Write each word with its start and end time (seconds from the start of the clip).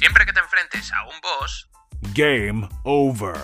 Siempre 0.00 0.24
que 0.24 0.32
te 0.32 0.40
enfrentes 0.40 0.90
a 0.94 1.04
un 1.04 1.20
boss, 1.20 1.68
Game 2.14 2.66
over. 2.84 3.34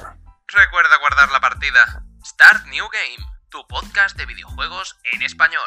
recuerda 0.47 0.99
guardar 1.01 1.31
la 1.31 1.39
partida. 1.39 2.03
Start 2.25 2.65
New 2.69 2.87
Game, 2.91 3.31
tu 3.51 3.59
podcast 3.69 4.17
de 4.17 4.25
videojuegos 4.25 4.99
en 5.13 5.21
español. 5.21 5.61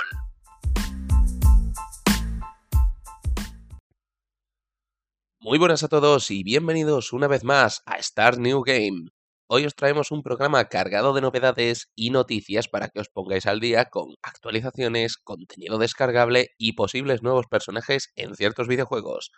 Muy 5.40 5.60
buenas 5.60 5.84
a 5.84 5.90
todos 5.90 6.32
y 6.32 6.42
bienvenidos 6.42 7.14
una 7.14 7.28
vez 7.28 7.44
más 7.44 7.84
a 7.86 8.02
Start 8.02 8.40
New 8.40 8.64
Game. 8.64 9.12
Hoy 9.46 9.68
os 9.68 9.76
traemos 9.76 10.10
un 10.10 10.24
programa 10.24 10.70
cargado 10.70 11.14
de 11.14 11.22
novedades 11.22 11.92
y 11.94 12.10
noticias 12.10 12.68
para 12.68 12.90
que 12.90 13.02
os 13.02 13.10
pongáis 13.10 13.46
al 13.46 13.60
día 13.60 13.86
con 13.86 14.16
actualizaciones, 14.24 15.18
contenido 15.18 15.78
descargable 15.78 16.50
y 16.58 16.74
posibles 16.74 17.22
nuevos 17.22 17.46
personajes 17.46 18.12
en 18.16 18.34
ciertos 18.34 18.68
videojuegos. 18.68 19.30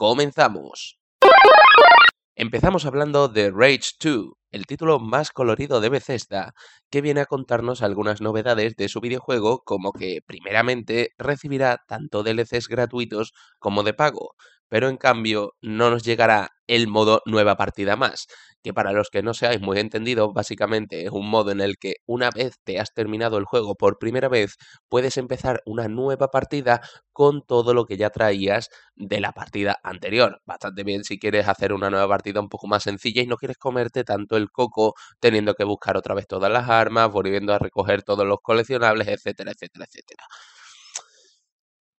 ¡Comenzamos! 0.00 0.98
Empezamos 2.34 2.86
hablando 2.86 3.28
de 3.28 3.50
Rage 3.50 3.90
2, 4.02 4.32
el 4.50 4.66
título 4.66 4.98
más 5.00 5.30
colorido 5.30 5.80
de 5.80 5.88
Bethesda, 5.90 6.52
que 6.90 7.00
viene 7.00 7.20
a 7.20 7.26
contarnos 7.26 7.82
algunas 7.82 8.20
novedades 8.20 8.76
de 8.76 8.88
su 8.88 9.00
videojuego, 9.00 9.60
como 9.64 9.92
que 9.92 10.20
primeramente 10.26 11.10
recibirá 11.18 11.78
tanto 11.88 12.22
DLCs 12.22 12.68
gratuitos 12.68 13.32
como 13.58 13.82
de 13.82 13.94
pago, 13.94 14.34
pero 14.68 14.88
en 14.88 14.96
cambio 14.96 15.54
no 15.60 15.90
nos 15.90 16.02
llegará 16.04 16.50
el 16.66 16.86
modo 16.88 17.22
nueva 17.26 17.56
partida 17.56 17.96
más, 17.96 18.26
que 18.62 18.72
para 18.74 18.92
los 18.92 19.08
que 19.10 19.22
no 19.22 19.34
seáis 19.34 19.60
muy 19.60 19.78
entendidos, 19.78 20.32
básicamente 20.32 21.04
es 21.04 21.10
un 21.10 21.28
modo 21.28 21.50
en 21.50 21.60
el 21.60 21.76
que 21.78 21.94
una 22.06 22.30
vez 22.30 22.54
te 22.64 22.78
has 22.78 22.92
terminado 22.92 23.38
el 23.38 23.44
juego 23.44 23.74
por 23.74 23.98
primera 23.98 24.28
vez, 24.28 24.56
puedes 24.88 25.16
empezar 25.16 25.62
una 25.66 25.88
nueva 25.88 26.28
partida 26.28 26.80
con 27.12 27.42
todo 27.46 27.74
lo 27.74 27.86
que 27.86 27.96
ya 27.96 28.10
traías 28.10 28.68
de 28.94 29.20
la 29.20 29.32
partida 29.32 29.78
anterior. 29.82 30.40
Bastante 30.46 30.84
bien 30.84 31.04
si 31.04 31.18
quieres 31.18 31.48
hacer 31.48 31.72
una 31.72 31.90
nueva 31.90 32.08
partida 32.08 32.40
un 32.40 32.48
poco 32.48 32.66
más 32.68 32.82
sencilla 32.84 33.22
y 33.22 33.26
no 33.26 33.36
quieres 33.36 33.58
comerte 33.58 34.04
tanto 34.04 34.36
el 34.40 34.50
coco 34.50 34.94
teniendo 35.20 35.54
que 35.54 35.64
buscar 35.64 35.96
otra 35.96 36.14
vez 36.14 36.26
todas 36.26 36.50
las 36.52 36.68
armas, 36.68 37.10
volviendo 37.12 37.54
a 37.54 37.58
recoger 37.58 38.02
todos 38.02 38.26
los 38.26 38.38
coleccionables, 38.42 39.08
etcétera, 39.08 39.52
etcétera, 39.52 39.84
etcétera. 39.86 40.24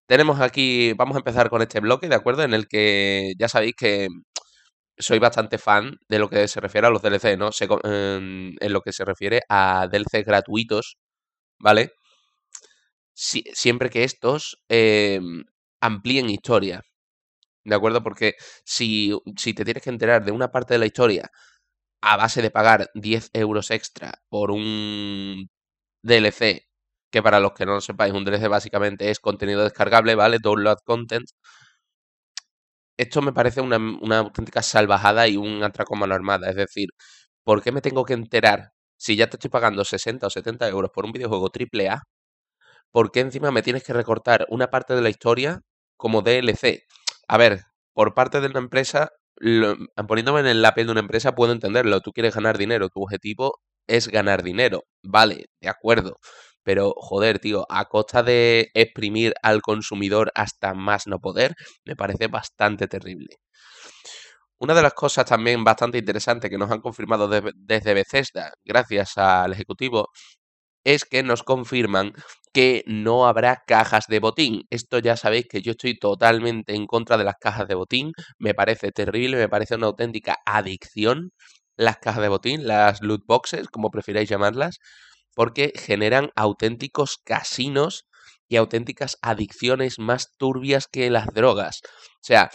Tenemos 0.08 0.40
aquí, 0.42 0.94
vamos 0.94 1.16
a 1.16 1.20
empezar 1.20 1.50
con 1.50 1.62
este 1.62 1.80
bloque, 1.80 2.10
¿de 2.10 2.16
acuerdo? 2.16 2.44
En 2.44 2.54
el 2.54 2.68
que 2.68 3.34
ya 3.40 3.48
sabéis 3.48 3.76
que 3.78 4.10
soy 4.98 5.20
bastante 5.20 5.58
fan 5.60 5.98
de 6.10 6.20
lo 6.20 6.30
que 6.30 6.48
se 6.50 6.62
refiere 6.62 6.88
a 6.88 6.92
los 6.92 7.02
DLC, 7.04 7.38
¿no? 7.38 7.52
Se- 7.54 7.68
en, 7.86 8.56
lo 8.74 8.82
que 8.82 8.94
se 8.94 9.06
refiere 9.06 9.42
a 9.50 9.88
DLC 9.92 10.24
gratuitos, 10.24 10.98
¿vale? 11.60 11.94
Si- 13.14 13.44
siempre 13.54 13.90
que 13.90 14.04
estos 14.04 14.58
em, 14.70 15.44
amplíen 15.82 16.30
historia, 16.30 16.82
¿de 17.66 17.76
acuerdo? 17.76 18.04
Porque 18.04 18.36
si, 18.66 19.14
si 19.38 19.54
te 19.54 19.66
tienes 19.66 19.84
que 19.84 19.92
enterar 19.92 20.26
de 20.26 20.32
una 20.34 20.52
parte 20.52 20.76
de 20.76 20.80
la 20.80 20.88
historia 20.88 21.32
a 22.02 22.18
base 22.18 22.42
de 22.42 22.52
pagar 22.52 22.90
10 22.96 23.30
euros 23.34 23.72
extra 23.72 24.14
por 24.30 24.52
un 24.52 25.50
DLC, 26.04 26.68
que 27.12 27.24
para 27.24 27.40
los 27.40 27.54
que 27.54 27.66
no 27.66 27.74
lo 27.76 27.82
sepáis, 27.82 28.14
un 28.14 28.26
DLC 28.26 28.48
básicamente 28.50 29.10
es 29.12 29.20
contenido 29.20 29.64
descargable, 29.64 30.16
¿vale? 30.16 30.40
Download 30.42 30.78
content. 30.86 31.28
Esto 32.98 33.22
me 33.22 33.34
parece 33.34 33.62
una, 33.62 33.78
una 33.78 34.20
auténtica 34.20 34.62
salvajada 34.62 35.28
y 35.28 35.36
un 35.38 35.64
atraco 35.64 35.96
a 35.96 36.00
mano 36.00 36.14
armada. 36.16 36.50
Es 36.50 36.56
decir, 36.56 36.90
¿por 37.44 37.62
qué 37.64 37.72
me 37.72 37.82
tengo 37.82 38.06
que 38.06 38.14
enterar 38.14 38.72
si 38.98 39.16
ya 39.16 39.30
te 39.30 39.38
estoy 39.38 39.50
pagando 39.50 39.84
60 39.86 40.28
o 40.28 40.30
70 40.30 40.68
euros 40.70 40.92
por 40.94 41.06
un 41.06 41.12
videojuego 41.12 41.50
AAA? 41.50 42.04
¿Por 42.92 43.12
qué 43.12 43.22
encima 43.22 43.52
me 43.52 43.64
tienes 43.64 43.84
que 43.84 43.94
recortar 43.94 44.46
una 44.50 44.70
parte 44.70 44.96
de 44.96 45.02
la 45.02 45.10
historia 45.10 45.62
como 45.98 46.22
DLC? 46.22 46.84
A 47.28 47.38
ver, 47.38 47.64
por 47.94 48.14
parte 48.14 48.42
de 48.42 48.48
una 48.48 48.60
empresa, 48.60 49.12
poniéndome 50.08 50.50
en 50.50 50.62
la 50.62 50.74
piel 50.74 50.88
de 50.88 50.92
una 50.94 51.02
empresa, 51.02 51.36
puedo 51.36 51.52
entenderlo. 51.54 52.02
Tú 52.02 52.12
quieres 52.12 52.36
ganar 52.36 52.58
dinero, 52.58 52.90
tu 52.90 53.02
objetivo 53.04 53.60
es 53.88 54.08
ganar 54.08 54.44
dinero. 54.44 54.84
Vale, 55.04 55.46
de 55.62 55.70
acuerdo. 55.70 56.18
Pero, 56.64 56.94
joder, 56.98 57.40
tío, 57.40 57.66
a 57.70 57.86
costa 57.86 58.22
de 58.24 58.70
exprimir 58.76 59.34
al 59.42 59.62
consumidor 59.62 60.32
hasta 60.36 60.74
más 60.76 61.08
no 61.08 61.20
poder, 61.20 61.56
me 61.86 61.96
parece 61.96 62.28
bastante 62.28 62.88
terrible. 62.88 63.38
Una 64.60 64.76
de 64.76 64.82
las 64.84 64.94
cosas 64.94 65.26
también 65.26 65.64
bastante 65.64 65.98
interesantes 65.98 66.50
que 66.50 66.58
nos 66.58 66.70
han 66.72 66.82
confirmado 66.82 67.28
de- 67.28 67.52
desde 67.56 67.94
Bethesda, 67.96 68.52
gracias 68.64 69.18
al 69.18 69.54
ejecutivo, 69.54 70.10
es 70.84 71.06
que 71.06 71.24
nos 71.24 71.44
confirman 71.44 72.14
que 72.54 72.84
no 72.88 73.28
habrá 73.28 73.64
cajas 73.68 74.06
de 74.08 74.20
botín. 74.20 74.64
Esto 74.70 75.00
ya 75.00 75.16
sabéis 75.18 75.48
que 75.50 75.62
yo 75.62 75.72
estoy 75.72 75.98
totalmente 75.98 76.76
en 76.76 76.88
contra 76.88 77.18
de 77.18 77.24
las 77.24 77.36
cajas 77.40 77.68
de 77.68 77.76
botín. 77.76 78.12
Me 78.40 78.54
parece 78.54 78.92
terrible, 78.92 79.38
me 79.38 79.50
parece 79.50 79.76
una 79.76 79.88
auténtica 79.88 80.38
adicción 80.46 81.32
las 81.78 81.98
cajas 81.98 82.22
de 82.22 82.28
botín, 82.30 82.68
las 82.68 83.02
loot 83.02 83.24
boxes, 83.26 83.68
como 83.70 83.90
prefiráis 83.92 84.30
llamarlas, 84.30 84.78
porque 85.36 85.74
generan 85.76 86.30
auténticos 86.36 87.18
casinos 87.24 88.06
y 88.48 88.58
auténticas 88.58 89.18
adicciones 89.22 90.00
más 90.00 90.36
turbias 90.38 90.88
que 90.88 91.10
las 91.10 91.28
drogas. 91.34 91.82
O 91.86 92.24
sea, 92.24 92.52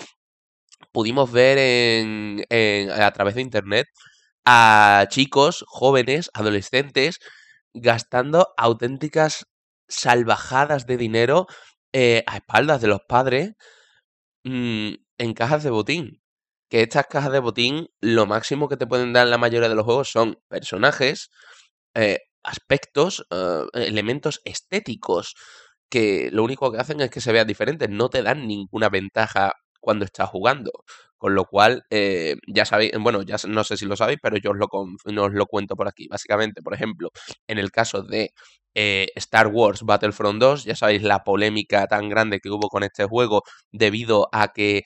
pudimos 0.93 1.31
ver 1.33 1.59
en, 1.59 2.45
en- 2.49 2.91
a 2.91 3.11
través 3.13 3.35
de 3.35 3.43
internet 3.43 3.87
a 4.45 5.07
chicos, 5.11 5.65
jóvenes, 5.69 6.31
adolescentes, 6.35 7.19
gastando 7.77 8.49
auténticas 8.57 9.47
salvajadas 9.89 10.87
de 10.87 10.97
dinero 10.97 11.47
eh, 11.93 12.25
a 12.27 12.37
espaldas 12.39 12.81
de 12.81 12.89
los 12.89 13.01
padres 13.09 13.55
mm, 14.45 14.95
en 15.19 15.35
cajas 15.35 15.63
de 15.63 15.71
botín. 15.71 16.23
Que 16.69 16.83
estas 16.83 17.07
cajas 17.07 17.33
de 17.33 17.39
botín, 17.39 17.89
lo 18.01 18.27
máximo 18.27 18.69
que 18.69 18.77
te 18.77 18.87
pueden 18.87 19.13
dar 19.13 19.29
la 19.29 19.39
mayoría 19.39 19.69
de 19.69 19.77
los 19.77 19.85
juegos 19.85 20.11
son 20.11 20.39
personajes, 20.49 21.31
eh, 21.95 22.21
aspectos, 22.43 23.27
eh, 23.31 23.65
elementos 23.75 24.41
estéticos, 24.45 25.35
que 25.89 26.31
lo 26.33 26.43
único 26.45 26.73
que 26.73 26.79
hacen 26.79 27.01
es 27.01 27.11
que 27.11 27.21
se 27.21 27.33
vean 27.33 27.47
diferentes, 27.47 27.89
no 27.91 28.09
te 28.11 28.23
dan 28.23 28.49
ninguna 28.49 28.89
ventaja 28.89 29.53
cuando 29.81 30.05
estás 30.05 30.29
jugando. 30.31 30.73
Con 31.19 31.35
lo 31.35 31.47
cual, 31.47 31.85
eh, 31.91 32.37
ya 32.47 32.65
sabéis, 32.67 32.93
bueno, 33.01 33.23
ya 33.23 33.37
no 33.49 33.65
sé 33.65 33.77
si 33.79 33.87
lo 33.87 33.97
sabéis, 33.97 34.19
pero 34.23 34.37
yo 34.37 34.51
os 34.51 34.57
lo, 34.59 34.69
no 35.13 35.25
os 35.25 35.33
lo 35.33 35.47
cuento 35.47 35.75
por 35.77 35.89
aquí. 35.89 36.09
Básicamente, 36.09 36.63
por 36.63 36.75
ejemplo, 36.75 37.11
en 37.47 37.59
el 37.59 37.71
caso 37.73 38.03
de 38.03 38.33
eh, 38.75 39.09
Star 39.17 39.49
Wars 39.49 39.83
Battlefront 39.83 40.41
2, 40.41 40.65
ya 40.65 40.77
sabéis 40.77 41.03
la 41.03 41.25
polémica 41.25 41.87
tan 41.87 42.09
grande 42.11 42.41
que 42.41 42.51
hubo 42.51 42.69
con 42.69 42.83
este 42.83 43.05
juego 43.07 43.43
debido 43.73 44.29
a 44.33 44.49
que 44.53 44.85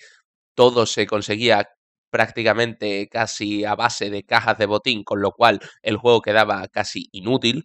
todo 0.55 0.87
se 0.87 1.07
conseguía 1.07 1.69
prácticamente 2.11 3.09
casi 3.11 3.65
a 3.65 3.75
base 3.77 4.11
de 4.11 4.25
cajas 4.25 4.59
de 4.59 4.67
botín, 4.67 5.05
con 5.05 5.21
lo 5.23 5.33
cual 5.33 5.61
el 5.83 5.97
juego 5.97 6.23
quedaba 6.23 6.67
casi 6.69 7.09
inútil. 7.13 7.65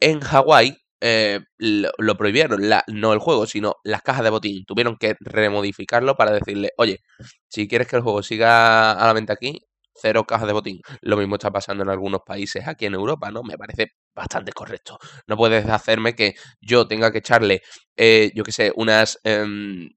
En 0.00 0.20
Hawái 0.20 0.78
eh, 1.00 1.40
lo, 1.58 2.16
prohibieron, 2.16 2.68
la- 2.68 2.84
no 2.88 3.12
el 3.12 3.18
juego, 3.20 3.46
sino 3.46 3.76
las 3.84 4.02
cajas 4.02 4.24
de 4.24 4.30
botín. 4.30 4.64
Tuvieron 4.66 4.96
que 4.96 5.16
remodificarlo 5.20 6.16
para 6.16 6.32
decirle, 6.32 6.72
oye, 6.76 7.00
si 7.48 7.68
quieres 7.68 7.88
que 7.88 7.96
el 7.96 8.02
juego 8.02 8.22
siga 8.22 8.92
a 8.92 9.06
la 9.06 9.12
venta 9.12 9.32
aquí, 9.34 9.60
cero 9.94 10.24
cajas 10.26 10.46
de 10.46 10.52
botín. 10.52 10.80
Lo 11.02 11.16
mismo 11.16 11.36
está 11.36 11.50
pasando 11.50 11.82
en 11.82 11.90
algunos 11.90 12.22
países 12.26 12.66
aquí 12.68 12.86
en 12.86 12.94
Europa, 12.94 13.30
¿no? 13.30 13.42
Me 13.42 13.58
parece 13.58 13.92
bastante 14.14 14.52
correcto. 14.52 14.98
No 15.26 15.36
puedes 15.36 15.66
hacerme 15.68 16.14
que 16.14 16.34
yo 16.60 16.86
tenga 16.88 17.10
que 17.12 17.18
echarle, 17.18 17.62
eh, 17.96 18.30
yo 18.34 18.44
qué 18.44 18.52
sé, 18.52 18.72
unas 18.76 19.18
em, 19.24 19.90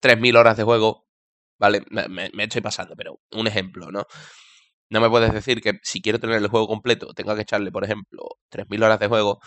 3.000 0.00 0.36
horas 0.36 0.56
de 0.56 0.64
juego, 0.64 1.06
¿vale? 1.58 1.82
Me, 1.90 2.08
me- 2.08 2.30
me 2.34 2.44
estoy 2.44 2.60
pasando, 2.62 2.94
pero 2.96 3.20
un 3.32 3.46
ejemplo, 3.46 3.90
¿no? 3.92 4.06
No 4.90 5.00
me 5.00 5.08
puedes 5.10 5.32
decir 5.32 5.60
que 5.62 5.80
si 5.82 6.02
quiero 6.02 6.20
tener 6.20 6.36
el 6.38 6.48
juego 6.48 6.68
completo, 6.68 7.14
tenga 7.14 7.34
que 7.36 7.42
echarle, 7.42 7.72
por 7.72 7.84
ejemplo, 7.84 8.22
3.000 8.50 8.82
horas 8.82 9.00
de 9.00 9.08
juego, 9.08 9.40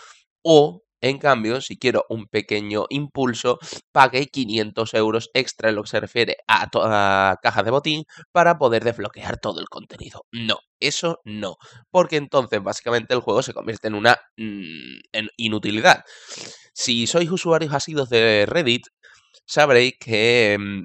o, 0.46 0.82
en 1.02 1.18
cambio, 1.18 1.60
si 1.60 1.76
quiero 1.78 2.04
un 2.08 2.26
pequeño 2.26 2.86
impulso, 2.90 3.58
pague 3.92 4.26
500 4.28 4.94
euros 4.94 5.30
extra 5.34 5.68
en 5.68 5.76
lo 5.76 5.82
que 5.84 5.90
se 5.90 6.00
refiere 6.00 6.36
a, 6.48 6.68
to- 6.70 6.82
a 6.84 7.36
cajas 7.42 7.64
de 7.64 7.70
botín 7.70 8.04
para 8.32 8.58
poder 8.58 8.82
desbloquear 8.84 9.38
todo 9.38 9.60
el 9.60 9.68
contenido. 9.68 10.24
No, 10.32 10.56
eso 10.80 11.20
no, 11.24 11.56
porque 11.90 12.16
entonces 12.16 12.62
básicamente 12.62 13.14
el 13.14 13.20
juego 13.20 13.42
se 13.42 13.52
convierte 13.54 13.88
en 13.88 13.94
una 13.94 14.16
mm, 14.36 14.98
en 15.12 15.28
inutilidad. 15.36 16.02
Si 16.74 17.06
sois 17.06 17.30
usuarios 17.30 17.72
asidos 17.74 18.08
de 18.10 18.46
Reddit, 18.46 18.84
sabréis 19.46 19.94
que 20.00 20.56
mm, 20.58 20.84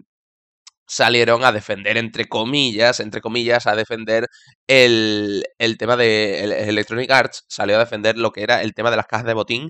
salieron 0.91 1.45
a 1.45 1.51
defender, 1.53 1.97
entre 1.97 2.27
comillas, 2.27 2.99
entre 2.99 3.21
comillas, 3.21 3.65
a 3.65 3.75
defender 3.75 4.27
el, 4.67 5.45
el 5.57 5.77
tema 5.77 5.95
de 5.95 6.43
el- 6.43 6.51
Electronic 6.51 7.09
Arts, 7.11 7.45
salió 7.47 7.77
a 7.77 7.79
defender 7.79 8.17
lo 8.17 8.31
que 8.31 8.43
era 8.43 8.61
el 8.61 8.73
tema 8.73 8.91
de 8.91 8.97
las 8.97 9.07
cajas 9.07 9.25
de 9.25 9.33
botín 9.33 9.69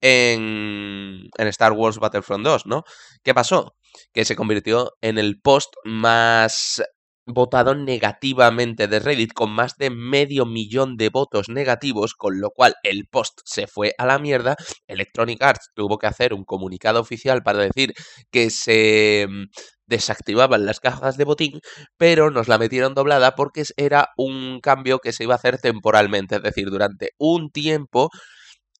en, 0.00 1.28
en 1.38 1.46
Star 1.48 1.72
Wars 1.72 1.98
Battlefront 1.98 2.44
2, 2.44 2.66
¿no? 2.66 2.84
¿Qué 3.22 3.34
pasó? 3.34 3.76
Que 4.14 4.24
se 4.24 4.34
convirtió 4.36 4.92
en 5.02 5.18
el 5.18 5.40
post 5.40 5.74
más 5.84 6.82
votado 7.26 7.74
negativamente 7.74 8.88
de 8.88 8.98
Reddit 8.98 9.32
con 9.32 9.50
más 9.50 9.76
de 9.76 9.90
medio 9.90 10.46
millón 10.46 10.96
de 10.96 11.08
votos 11.08 11.48
negativos, 11.48 12.14
con 12.14 12.40
lo 12.40 12.50
cual 12.50 12.74
el 12.82 13.06
post 13.06 13.40
se 13.44 13.66
fue 13.66 13.94
a 13.98 14.06
la 14.06 14.18
mierda. 14.18 14.56
Electronic 14.86 15.42
Arts 15.42 15.70
tuvo 15.74 15.98
que 15.98 16.06
hacer 16.06 16.34
un 16.34 16.44
comunicado 16.44 17.00
oficial 17.00 17.42
para 17.42 17.60
decir 17.60 17.94
que 18.30 18.50
se 18.50 19.26
mm, 19.28 19.44
desactivaban 19.86 20.66
las 20.66 20.80
cajas 20.80 21.16
de 21.16 21.24
botín, 21.24 21.60
pero 21.96 22.30
nos 22.30 22.48
la 22.48 22.58
metieron 22.58 22.94
doblada 22.94 23.34
porque 23.34 23.64
era 23.76 24.08
un 24.16 24.60
cambio 24.60 24.98
que 24.98 25.12
se 25.12 25.24
iba 25.24 25.34
a 25.34 25.36
hacer 25.36 25.58
temporalmente, 25.58 26.36
es 26.36 26.42
decir, 26.42 26.70
durante 26.70 27.10
un 27.18 27.50
tiempo 27.50 28.10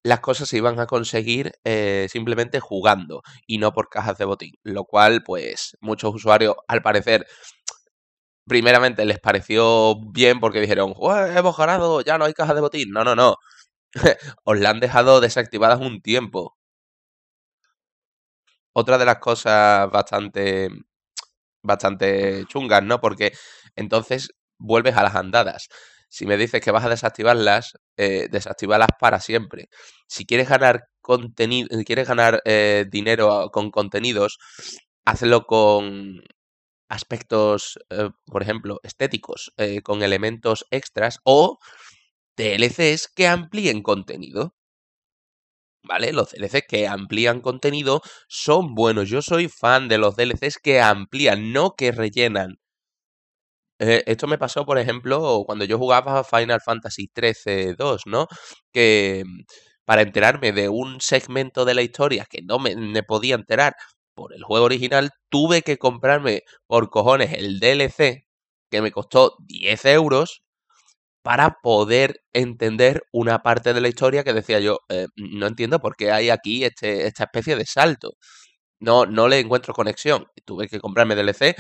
las 0.05 0.21
cosas 0.21 0.49
se 0.49 0.57
iban 0.57 0.81
a 0.81 0.87
conseguir 0.87 1.53
eh, 1.65 2.09
simplemente 2.11 2.61
jugando 2.61 3.23
y 3.47 3.59
no 3.59 3.73
por 3.73 3.89
cajas 3.89 4.19
de 4.19 4.25
botín, 4.25 4.53
lo 4.65 4.85
cual 4.85 5.23
pues 5.25 5.77
muchos 5.81 6.15
usuarios 6.15 6.57
al 6.67 6.83
parecer 6.83 7.27
primeramente 8.53 9.07
les 9.07 9.19
pareció 9.19 9.97
bien 10.13 10.39
porque 10.39 10.61
dijeron, 10.61 10.95
hemos 11.35 11.57
ganado, 11.57 12.03
ya 12.03 12.19
no 12.19 12.27
hay 12.27 12.35
cajas 12.35 12.55
de 12.55 12.61
botín. 12.61 12.91
No, 12.91 13.03
no, 13.03 13.15
no. 13.17 13.37
Os 14.45 14.59
la 14.61 14.71
han 14.71 14.81
dejado 14.81 15.21
desactivadas 15.23 15.81
un 15.81 16.03
tiempo. 16.03 16.57
Otra 18.75 18.99
de 18.99 19.07
las 19.07 19.19
cosas 19.19 19.91
bastante, 19.91 20.69
bastante 21.63 22.45
chungas, 22.47 22.83
¿no? 22.83 23.01
Porque 23.01 23.33
entonces 23.75 24.31
vuelves 24.59 24.97
a 24.97 25.03
las 25.03 25.15
andadas. 25.15 25.69
Si 26.11 26.27
me 26.27 26.37
dices 26.37 26.61
que 26.61 26.71
vas 26.73 26.85
a 26.85 26.91
desactivarlas, 26.91 27.73
eh, 27.97 28.29
para 29.01 29.21
siempre. 29.21 29.69
Si 30.07 30.27
quieres 30.27 30.49
ganar 30.51 30.89
contenido, 31.01 31.69
quieres 31.87 32.07
ganar 32.09 32.43
eh, 32.45 32.85
dinero 32.91 33.51
con 33.51 33.71
contenidos, 33.71 34.39
hazlo 35.07 35.47
con 35.47 36.23
aspectos, 36.93 37.79
eh, 37.91 38.11
por 38.27 38.43
ejemplo, 38.43 38.81
estéticos, 38.83 39.53
eh, 39.57 39.81
con 39.83 40.03
elementos 40.03 40.67
extras 40.71 41.21
o 41.25 41.59
DLCs 42.37 43.09
que 43.09 43.27
amplíen 43.29 43.83
contenido. 43.83 44.55
¿Vale? 45.85 46.13
Los 46.13 46.31
DLCs 46.33 46.67
que 46.69 46.87
amplían 46.87 47.41
contenido 47.41 48.03
son 48.29 48.75
buenos. 48.75 49.09
Yo 49.09 49.21
soy 49.23 49.49
fan 49.49 49.89
de 49.89 49.99
los 49.99 50.17
DLCs 50.17 50.59
que 50.59 50.81
amplían, 50.81 51.53
no 51.53 51.75
que 51.77 51.93
rellenan. 51.93 52.59
Eh, 53.79 54.05
esto 54.07 54.27
me 54.29 54.39
pasó, 54.39 54.65
por 54.65 54.79
ejemplo, 54.79 55.43
cuando 55.47 55.65
yo 55.65 55.79
jugaba 55.79 56.23
Final 56.25 56.61
Fantasy 56.61 57.11
XIII 57.15 57.75
2, 57.75 58.03
¿no? 58.07 58.29
Que 58.73 59.25
mm, 59.27 59.41
para 59.85 60.03
enterarme 60.03 60.53
de 60.53 60.69
un 60.69 61.01
segmento 61.01 61.65
de 61.65 61.75
la 61.75 61.83
historia 61.83 62.27
que 62.31 62.43
no 62.43 62.59
me 62.61 63.03
podía 63.03 63.35
enterar 63.35 63.75
por 64.15 64.35
el 64.35 64.43
juego 64.45 64.67
original, 64.67 65.11
tuve 65.31 65.63
que 65.63 65.79
comprarme 65.79 66.43
por 66.67 66.91
cojones 66.91 67.33
el 67.35 67.61
DLC, 67.61 68.25
que 68.71 68.83
me 68.83 68.93
costó 68.93 69.37
10 69.47 69.85
euros, 69.87 70.43
para 71.23 71.59
poder 71.63 72.21
entender 72.33 73.03
una 73.13 73.41
parte 73.41 73.75
de 73.75 73.81
la 73.81 73.89
historia 73.89 74.25
que 74.25 74.33
decía 74.33 74.61
yo, 74.61 74.79
eh, 74.89 75.07
no 75.17 75.47
entiendo 75.47 75.79
por 75.81 75.97
qué 75.97 76.11
hay 76.13 76.31
aquí 76.31 76.65
este, 76.65 77.07
esta 77.07 77.25
especie 77.25 77.57
de 77.57 77.65
salto. 77.67 78.13
No, 78.81 79.07
no 79.07 79.29
le 79.29 79.39
encuentro 79.41 79.75
conexión. 79.75 80.27
Tuve 80.45 80.69
que 80.69 80.81
comprarme 80.81 81.15
DLC 81.15 81.55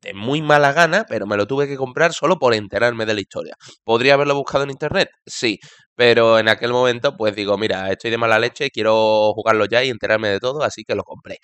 de 0.00 0.14
muy 0.14 0.42
mala 0.42 0.72
gana, 0.72 1.04
pero 1.08 1.26
me 1.26 1.36
lo 1.36 1.46
tuve 1.46 1.66
que 1.68 1.76
comprar 1.76 2.12
solo 2.12 2.38
por 2.38 2.54
enterarme 2.54 3.06
de 3.06 3.14
la 3.14 3.20
historia. 3.20 3.54
¿Podría 3.84 4.14
haberlo 4.14 4.36
buscado 4.36 4.64
en 4.64 4.70
internet? 4.70 5.08
Sí, 5.26 5.58
pero 5.96 6.38
en 6.38 6.48
aquel 6.48 6.72
momento 6.72 7.16
pues 7.16 7.34
digo, 7.34 7.58
mira, 7.58 7.90
estoy 7.90 8.10
de 8.12 8.18
mala 8.18 8.38
leche, 8.38 8.70
quiero 8.70 9.32
jugarlo 9.34 9.66
ya 9.66 9.82
y 9.84 9.90
enterarme 9.90 10.28
de 10.28 10.40
todo, 10.40 10.62
así 10.62 10.84
que 10.84 10.94
lo 10.94 11.02
compré. 11.04 11.38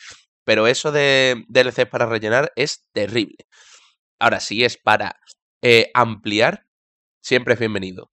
Pero 0.49 0.67
eso 0.67 0.93
de 0.93 1.45
DLCs 1.49 1.91
para 1.91 2.07
rellenar 2.07 2.55
es 2.57 2.89
terrible. 2.95 3.47
Ahora, 4.19 4.41
si 4.41 4.65
es 4.65 4.79
para 4.79 5.21
eh, 5.61 5.91
ampliar, 5.93 6.65
siempre 7.21 7.53
es 7.53 7.61
bienvenido. 7.61 8.11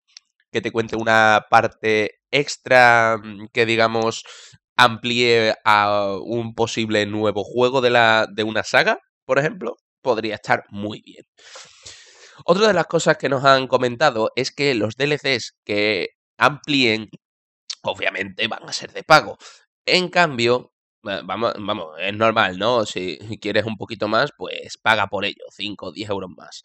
Que 0.52 0.60
te 0.60 0.74
cuente 0.74 0.98
una 0.98 1.46
parte 1.50 2.20
extra 2.32 3.18
mm, 3.24 3.48
que, 3.54 3.66
digamos, 3.66 4.26
amplíe 4.76 5.56
a 5.64 6.18
un 6.22 6.56
posible 6.56 7.06
nuevo 7.06 7.46
juego 7.46 7.80
de, 7.80 7.92
la, 7.92 8.28
de 8.30 8.44
una 8.44 8.64
saga, 8.64 9.00
por 9.24 9.40
ejemplo, 9.40 9.78
podría 10.02 10.36
estar 10.36 10.66
muy 10.68 11.00
bien. 11.06 11.24
Otra 12.44 12.68
de 12.68 12.74
las 12.74 12.88
cosas 12.88 13.16
que 13.16 13.30
nos 13.30 13.46
han 13.46 13.68
comentado 13.68 14.34
es 14.36 14.52
que 14.52 14.76
los 14.76 14.98
DLCs 14.98 15.56
que 15.64 16.10
amplíen, 16.38 17.08
obviamente 17.82 18.50
van 18.50 18.68
a 18.68 18.74
ser 18.74 18.92
de 18.92 19.04
pago. 19.04 19.38
En 19.86 20.10
cambio, 20.10 20.75
Vamos, 21.06 21.54
vamos, 21.60 21.88
es 22.00 22.16
normal, 22.16 22.58
¿no? 22.58 22.86
Si 22.86 23.18
quieres 23.40 23.66
un 23.66 23.78
poquito 23.78 24.08
más, 24.08 24.32
pues 24.36 24.78
paga 24.82 25.08
por 25.08 25.24
ello, 25.24 25.44
5 25.52 25.88
o 25.88 25.92
10 25.92 26.10
euros 26.10 26.32
más. 26.36 26.64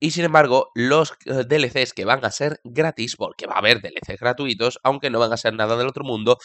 Y 0.00 0.10
sin 0.10 0.24
embargo, 0.24 0.72
los 0.74 1.12
eh, 1.26 1.44
DLCs 1.48 1.92
que 1.92 2.04
van 2.04 2.24
a 2.24 2.32
ser 2.32 2.58
gratis, 2.64 3.14
porque 3.14 3.46
va 3.46 3.54
a 3.54 3.58
haber 3.58 3.80
DLCs 3.80 4.18
gratuitos, 4.18 4.80
aunque 4.82 5.10
no 5.10 5.20
van 5.20 5.32
a 5.32 5.36
ser 5.36 5.54
nada 5.54 5.76
del 5.76 5.86
otro 5.86 6.02
mundo, 6.02 6.38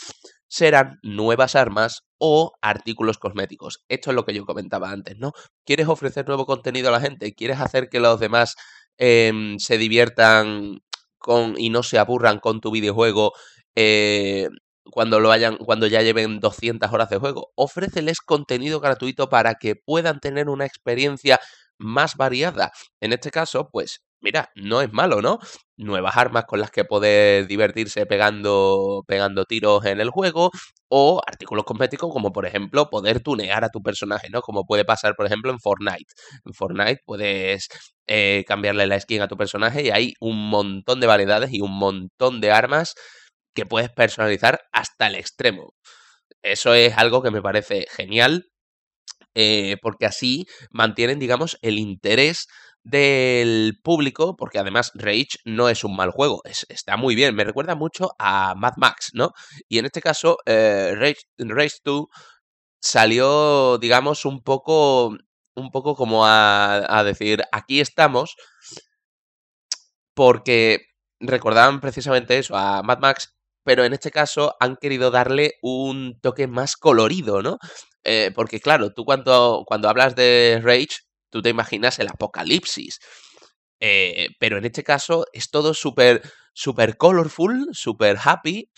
serán 0.47 0.99
nuevas 1.01 1.55
armas 1.55 2.03
o 2.19 2.53
artículos 2.61 3.17
cosméticos. 3.17 3.83
Esto 3.89 4.11
es 4.11 4.15
lo 4.15 4.25
que 4.25 4.35
yo 4.35 4.45
comentaba 4.45 4.91
antes, 4.91 5.17
¿no? 5.17 5.31
¿Quieres 5.65 5.87
ofrecer 5.87 6.27
nuevo 6.27 6.45
contenido 6.45 6.89
a 6.89 6.91
la 6.91 7.01
gente? 7.01 7.33
¿Quieres 7.33 7.59
hacer 7.59 7.89
que 7.89 7.99
los 7.99 8.19
demás 8.19 8.55
em, 8.97 9.57
se 9.57 9.79
diviertan 9.79 10.81
con 11.17 11.55
y 11.57 11.71
no 11.71 11.81
se 11.81 11.97
aburran 11.97 12.37
con 12.39 12.61
tu 12.61 12.69
videojuego 12.69 13.33
eh, 13.75 14.49
cuando 14.91 15.19
lo 15.19 15.31
hayan, 15.31 15.57
cuando 15.57 15.87
ya 15.87 16.01
lleven 16.01 16.39
200 16.39 16.91
horas 16.91 17.09
de 17.09 17.17
juego. 17.17 17.51
Ofréceles 17.55 18.19
contenido 18.21 18.79
gratuito 18.79 19.29
para 19.29 19.55
que 19.55 19.75
puedan 19.75 20.19
tener 20.19 20.49
una 20.49 20.65
experiencia 20.65 21.39
más 21.77 22.15
variada. 22.15 22.71
En 23.01 23.13
este 23.13 23.31
caso, 23.31 23.69
pues, 23.71 24.01
mira, 24.21 24.49
no 24.55 24.81
es 24.81 24.91
malo, 24.91 25.21
¿no? 25.21 25.39
Nuevas 25.77 26.17
armas 26.17 26.45
con 26.45 26.59
las 26.59 26.71
que 26.71 26.85
poder 26.85 27.47
divertirse 27.47 28.05
pegando, 28.05 29.03
pegando 29.07 29.45
tiros 29.45 29.85
en 29.85 29.99
el 30.01 30.09
juego. 30.09 30.51
O 30.89 31.21
artículos 31.27 31.65
cosméticos, 31.65 32.11
como 32.13 32.31
por 32.31 32.45
ejemplo 32.45 32.89
poder 32.89 33.19
tunear 33.21 33.63
a 33.65 33.69
tu 33.69 33.81
personaje, 33.81 34.29
¿no? 34.29 34.41
Como 34.41 34.63
puede 34.65 34.85
pasar, 34.85 35.15
por 35.15 35.25
ejemplo, 35.25 35.51
en 35.51 35.59
Fortnite. 35.59 36.13
En 36.45 36.53
Fortnite 36.53 37.01
puedes 37.05 37.67
eh, 38.07 38.45
cambiarle 38.47 38.87
la 38.87 38.99
skin 38.99 39.21
a 39.21 39.27
tu 39.27 39.35
personaje 39.37 39.83
y 39.83 39.89
hay 39.89 40.13
un 40.21 40.49
montón 40.49 41.01
de 41.01 41.07
variedades 41.07 41.51
y 41.53 41.59
un 41.61 41.77
montón 41.77 42.39
de 42.39 42.51
armas 42.51 42.95
que 43.57 43.65
puedes 43.65 43.89
personalizar 43.89 44.61
hasta 44.71 45.07
el 45.07 45.15
extremo. 45.15 45.73
Eso 46.43 46.75
es 46.75 46.95
algo 46.95 47.23
que 47.23 47.31
me 47.31 47.41
parece 47.41 47.87
genial, 47.89 48.51
eh, 49.33 49.77
porque 49.81 50.05
así 50.05 50.45
mantienen, 50.69 51.17
digamos, 51.17 51.57
el 51.63 51.79
interés 51.79 52.47
del 52.83 53.79
público, 53.83 54.35
porque 54.37 54.59
además 54.59 54.91
Rage 54.93 55.39
no 55.43 55.69
es 55.69 55.83
un 55.83 55.95
mal 55.95 56.11
juego, 56.11 56.41
está 56.69 56.97
muy 56.97 57.15
bien, 57.15 57.35
me 57.35 57.43
recuerda 57.45 57.75
mucho 57.75 58.11
a 58.19 58.53
Mad 58.55 58.73
Max, 58.77 59.09
¿no? 59.13 59.31
Y 59.67 59.79
en 59.79 59.85
este 59.85 60.01
caso, 60.01 60.37
eh, 60.45 60.93
Rage, 60.95 61.23
Rage 61.39 61.77
2 61.83 62.05
salió, 62.79 63.79
digamos, 63.79 64.23
un 64.25 64.41
poco, 64.43 65.17
un 65.55 65.71
poco 65.71 65.95
como 65.95 66.27
a, 66.27 66.99
a 66.99 67.03
decir, 67.03 67.43
aquí 67.51 67.81
estamos, 67.81 68.35
porque 70.13 70.79
recordaban 71.19 71.81
precisamente 71.81 72.37
eso, 72.37 72.55
a 72.55 72.83
Mad 72.83 72.99
Max 72.99 73.36
pero 73.67 73.83
en 73.83 73.91
este 73.91 74.11
caso 74.11 74.55
han 74.61 74.77
querido 74.77 75.11
darle 75.11 75.55
un 75.61 76.17
toque 76.21 76.47
más 76.47 76.77
colorido, 76.77 77.41
¿no? 77.41 77.57
Eh, 78.05 78.31
porque 78.33 78.61
claro, 78.61 78.93
tú 78.93 79.03
cuando, 79.03 79.65
cuando 79.67 79.89
hablas 79.89 80.15
de 80.15 80.61
Rage, 80.63 81.01
tú 81.29 81.41
te 81.41 81.49
imaginas 81.49 81.99
el 81.99 82.07
apocalipsis. 82.07 82.99
Eh, 83.81 84.29
pero 84.39 84.57
en 84.57 84.63
este 84.63 84.85
caso 84.85 85.25
es 85.33 85.49
todo 85.49 85.73
súper, 85.73 86.21
súper 86.53 86.95
colorful, 86.95 87.67
súper 87.73 88.17
happy. 88.23 88.71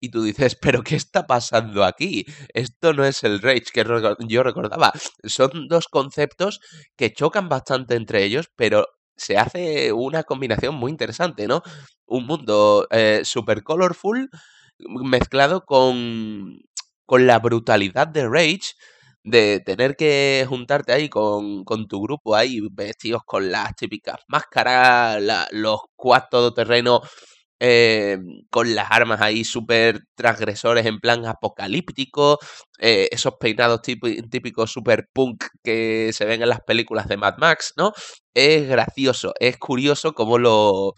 Y 0.00 0.08
tú 0.10 0.22
dices, 0.22 0.56
¿pero 0.58 0.82
qué 0.82 0.96
está 0.96 1.26
pasando 1.26 1.84
aquí? 1.84 2.24
Esto 2.54 2.94
no 2.94 3.04
es 3.04 3.24
el 3.24 3.42
Rage 3.42 3.66
que 3.70 3.84
yo 4.28 4.42
recordaba. 4.42 4.92
Son 5.24 5.68
dos 5.68 5.88
conceptos 5.88 6.60
que 6.96 7.12
chocan 7.12 7.50
bastante 7.50 7.96
entre 7.96 8.24
ellos, 8.24 8.46
pero 8.56 8.86
se 9.16 9.36
hace 9.38 9.92
una 9.92 10.24
combinación 10.24 10.74
muy 10.74 10.90
interesante, 10.90 11.46
¿no? 11.46 11.62
Un 12.06 12.26
mundo 12.26 12.86
eh, 12.90 13.22
super 13.24 13.62
colorful 13.62 14.30
mezclado 14.78 15.64
con, 15.64 16.60
con 17.06 17.26
la 17.26 17.38
brutalidad 17.38 18.08
de 18.08 18.28
Rage, 18.28 18.74
de 19.24 19.60
tener 19.60 19.96
que 19.96 20.44
juntarte 20.48 20.92
ahí 20.92 21.08
con, 21.08 21.64
con 21.64 21.86
tu 21.86 22.02
grupo 22.02 22.34
ahí 22.34 22.60
vestidos 22.72 23.22
con 23.24 23.50
las 23.52 23.74
típicas 23.76 24.16
máscaras, 24.28 25.22
los 25.52 25.80
cuatro 25.96 26.52
terreno 26.54 27.00
eh, 27.64 28.18
con 28.50 28.74
las 28.74 28.90
armas 28.90 29.20
ahí 29.20 29.44
súper 29.44 30.00
transgresores 30.16 30.84
en 30.84 30.98
plan 30.98 31.24
apocalíptico, 31.26 32.40
eh, 32.80 33.08
esos 33.12 33.34
peinados 33.38 33.82
típicos 33.82 34.72
super 34.72 35.08
punk 35.12 35.44
que 35.62 36.10
se 36.12 36.24
ven 36.24 36.42
en 36.42 36.48
las 36.48 36.60
películas 36.62 37.06
de 37.06 37.16
Mad 37.18 37.36
Max, 37.38 37.72
¿no? 37.76 37.92
Es 38.34 38.68
gracioso, 38.68 39.32
es 39.38 39.58
curioso 39.58 40.12
cómo 40.12 40.38
lo, 40.38 40.94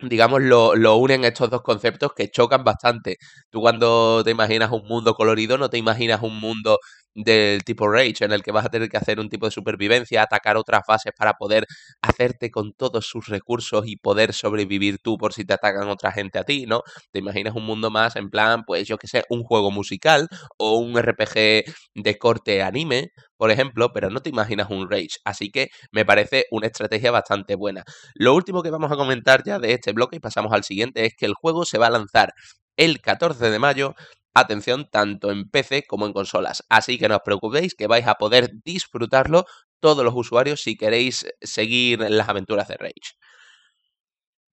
digamos, 0.00 0.42
lo, 0.42 0.74
lo, 0.76 0.96
unen 0.96 1.24
estos 1.24 1.48
dos 1.48 1.62
conceptos 1.62 2.12
que 2.14 2.30
chocan 2.30 2.64
bastante. 2.64 3.16
Tú 3.50 3.60
cuando 3.62 4.22
te 4.24 4.30
imaginas 4.30 4.70
un 4.72 4.86
mundo 4.86 5.14
colorido, 5.14 5.56
no 5.58 5.70
te 5.70 5.78
imaginas 5.78 6.22
un 6.22 6.38
mundo 6.38 6.78
del 7.14 7.62
tipo 7.64 7.88
Rage, 7.88 8.24
en 8.24 8.32
el 8.32 8.42
que 8.42 8.52
vas 8.52 8.66
a 8.66 8.70
tener 8.70 8.88
que 8.88 8.96
hacer 8.96 9.20
un 9.20 9.28
tipo 9.28 9.46
de 9.46 9.52
supervivencia, 9.52 10.22
atacar 10.22 10.56
otras 10.56 10.82
fases 10.86 11.12
para 11.16 11.34
poder 11.34 11.66
hacerte 12.02 12.50
con 12.50 12.72
todos 12.72 13.06
sus 13.06 13.28
recursos 13.28 13.84
y 13.86 13.96
poder 13.96 14.32
sobrevivir 14.32 14.98
tú 15.02 15.18
por 15.18 15.32
si 15.32 15.44
te 15.44 15.54
atacan 15.54 15.88
otra 15.88 16.12
gente 16.12 16.38
a 16.38 16.44
ti, 16.44 16.66
¿no? 16.66 16.82
Te 17.12 17.18
imaginas 17.18 17.54
un 17.54 17.64
mundo 17.64 17.90
más 17.90 18.16
en 18.16 18.30
plan, 18.30 18.64
pues 18.66 18.86
yo 18.88 18.98
que 18.98 19.08
sé, 19.08 19.24
un 19.28 19.42
juego 19.42 19.70
musical 19.70 20.28
o 20.58 20.78
un 20.78 20.96
RPG 20.98 21.64
de 21.94 22.18
corte 22.18 22.62
anime, 22.62 23.10
por 23.36 23.50
ejemplo, 23.50 23.92
pero 23.92 24.10
no 24.10 24.20
te 24.20 24.30
imaginas 24.30 24.70
un 24.70 24.90
Rage. 24.90 25.18
Así 25.24 25.50
que 25.50 25.68
me 25.90 26.04
parece 26.04 26.46
una 26.50 26.66
estrategia 26.66 27.10
bastante 27.10 27.54
buena. 27.56 27.84
Lo 28.14 28.34
último 28.34 28.62
que 28.62 28.70
vamos 28.70 28.92
a 28.92 28.96
comentar 28.96 29.42
ya 29.44 29.58
de 29.58 29.72
este 29.72 29.92
bloque 29.92 30.16
y 30.16 30.20
pasamos 30.20 30.52
al 30.52 30.64
siguiente 30.64 31.04
es 31.06 31.14
que 31.16 31.26
el 31.26 31.34
juego 31.34 31.64
se 31.64 31.78
va 31.78 31.88
a 31.88 31.90
lanzar 31.90 32.32
el 32.76 33.00
14 33.00 33.50
de 33.50 33.58
mayo 33.58 33.94
atención, 34.34 34.88
tanto 34.90 35.30
en 35.30 35.48
PC 35.48 35.84
como 35.86 36.06
en 36.06 36.12
consolas. 36.12 36.64
Así 36.68 36.98
que 36.98 37.08
no 37.08 37.16
os 37.16 37.22
preocupéis 37.24 37.74
que 37.74 37.86
vais 37.86 38.06
a 38.06 38.14
poder 38.14 38.50
disfrutarlo 38.64 39.44
todos 39.80 40.04
los 40.04 40.14
usuarios 40.14 40.62
si 40.62 40.76
queréis 40.76 41.26
seguir 41.40 42.00
las 42.00 42.28
aventuras 42.28 42.68
de 42.68 42.76
Rage. 42.76 43.16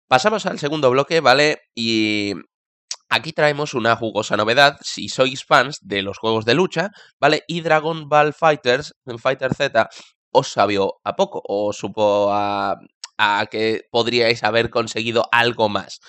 Pasamos 0.08 0.46
al 0.46 0.58
segundo 0.58 0.90
bloque, 0.90 1.20
¿vale? 1.20 1.60
Y 1.74 2.32
aquí 3.10 3.32
traemos 3.32 3.74
una 3.74 3.94
jugosa 3.94 4.36
novedad 4.36 4.78
si 4.80 5.08
sois 5.08 5.44
fans 5.44 5.78
de 5.82 6.02
los 6.02 6.18
juegos 6.18 6.44
de 6.44 6.54
lucha, 6.54 6.90
¿vale? 7.20 7.44
Y 7.46 7.60
Dragon 7.60 8.08
Ball 8.08 8.32
Fighters, 8.32 8.94
Fighter 9.18 9.54
Z, 9.54 9.88
os 10.30 10.48
sabió 10.48 10.94
a 11.04 11.14
poco, 11.14 11.42
o 11.46 11.72
supo 11.72 12.30
a 12.32 12.78
que 13.50 13.82
podríais 13.90 14.44
haber 14.44 14.70
conseguido 14.70 15.28
algo 15.30 15.68
más. 15.68 16.00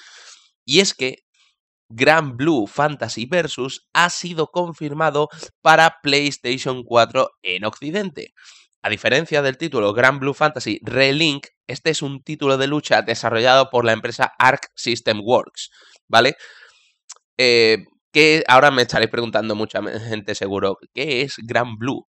Y 0.64 0.80
es 0.80 0.94
que 0.94 1.24
Grand 1.90 2.36
Blue 2.36 2.68
Fantasy 2.68 3.26
Versus 3.26 3.88
ha 3.94 4.10
sido 4.10 4.48
confirmado 4.48 5.30
para 5.62 5.98
PlayStation 6.02 6.84
4 6.84 7.30
en 7.44 7.66
Occidente. 7.66 8.34
A 8.82 8.90
diferencia 8.90 9.42
del 9.42 9.58
título 9.58 9.94
Grand 9.94 10.20
Blue 10.20 10.34
Fantasy 10.34 10.80
Relink, 10.84 11.48
este 11.68 11.90
es 11.90 12.02
un 12.02 12.24
título 12.24 12.58
de 12.58 12.68
lucha 12.68 13.02
desarrollado 13.02 13.70
por 13.70 13.84
la 13.84 13.92
empresa 13.92 14.32
Arc 14.40 14.70
System 14.76 15.20
Works, 15.22 15.70
¿vale? 16.08 16.36
Eh, 17.38 17.86
que 18.12 18.44
ahora 18.48 18.72
me 18.72 18.82
estaréis 18.84 19.12
preguntando 19.12 19.56
mucha 19.56 19.82
gente 20.00 20.34
seguro, 20.34 20.78
¿qué 20.94 21.22
es 21.22 21.36
Grand 21.46 21.78
Blue? 21.78 22.09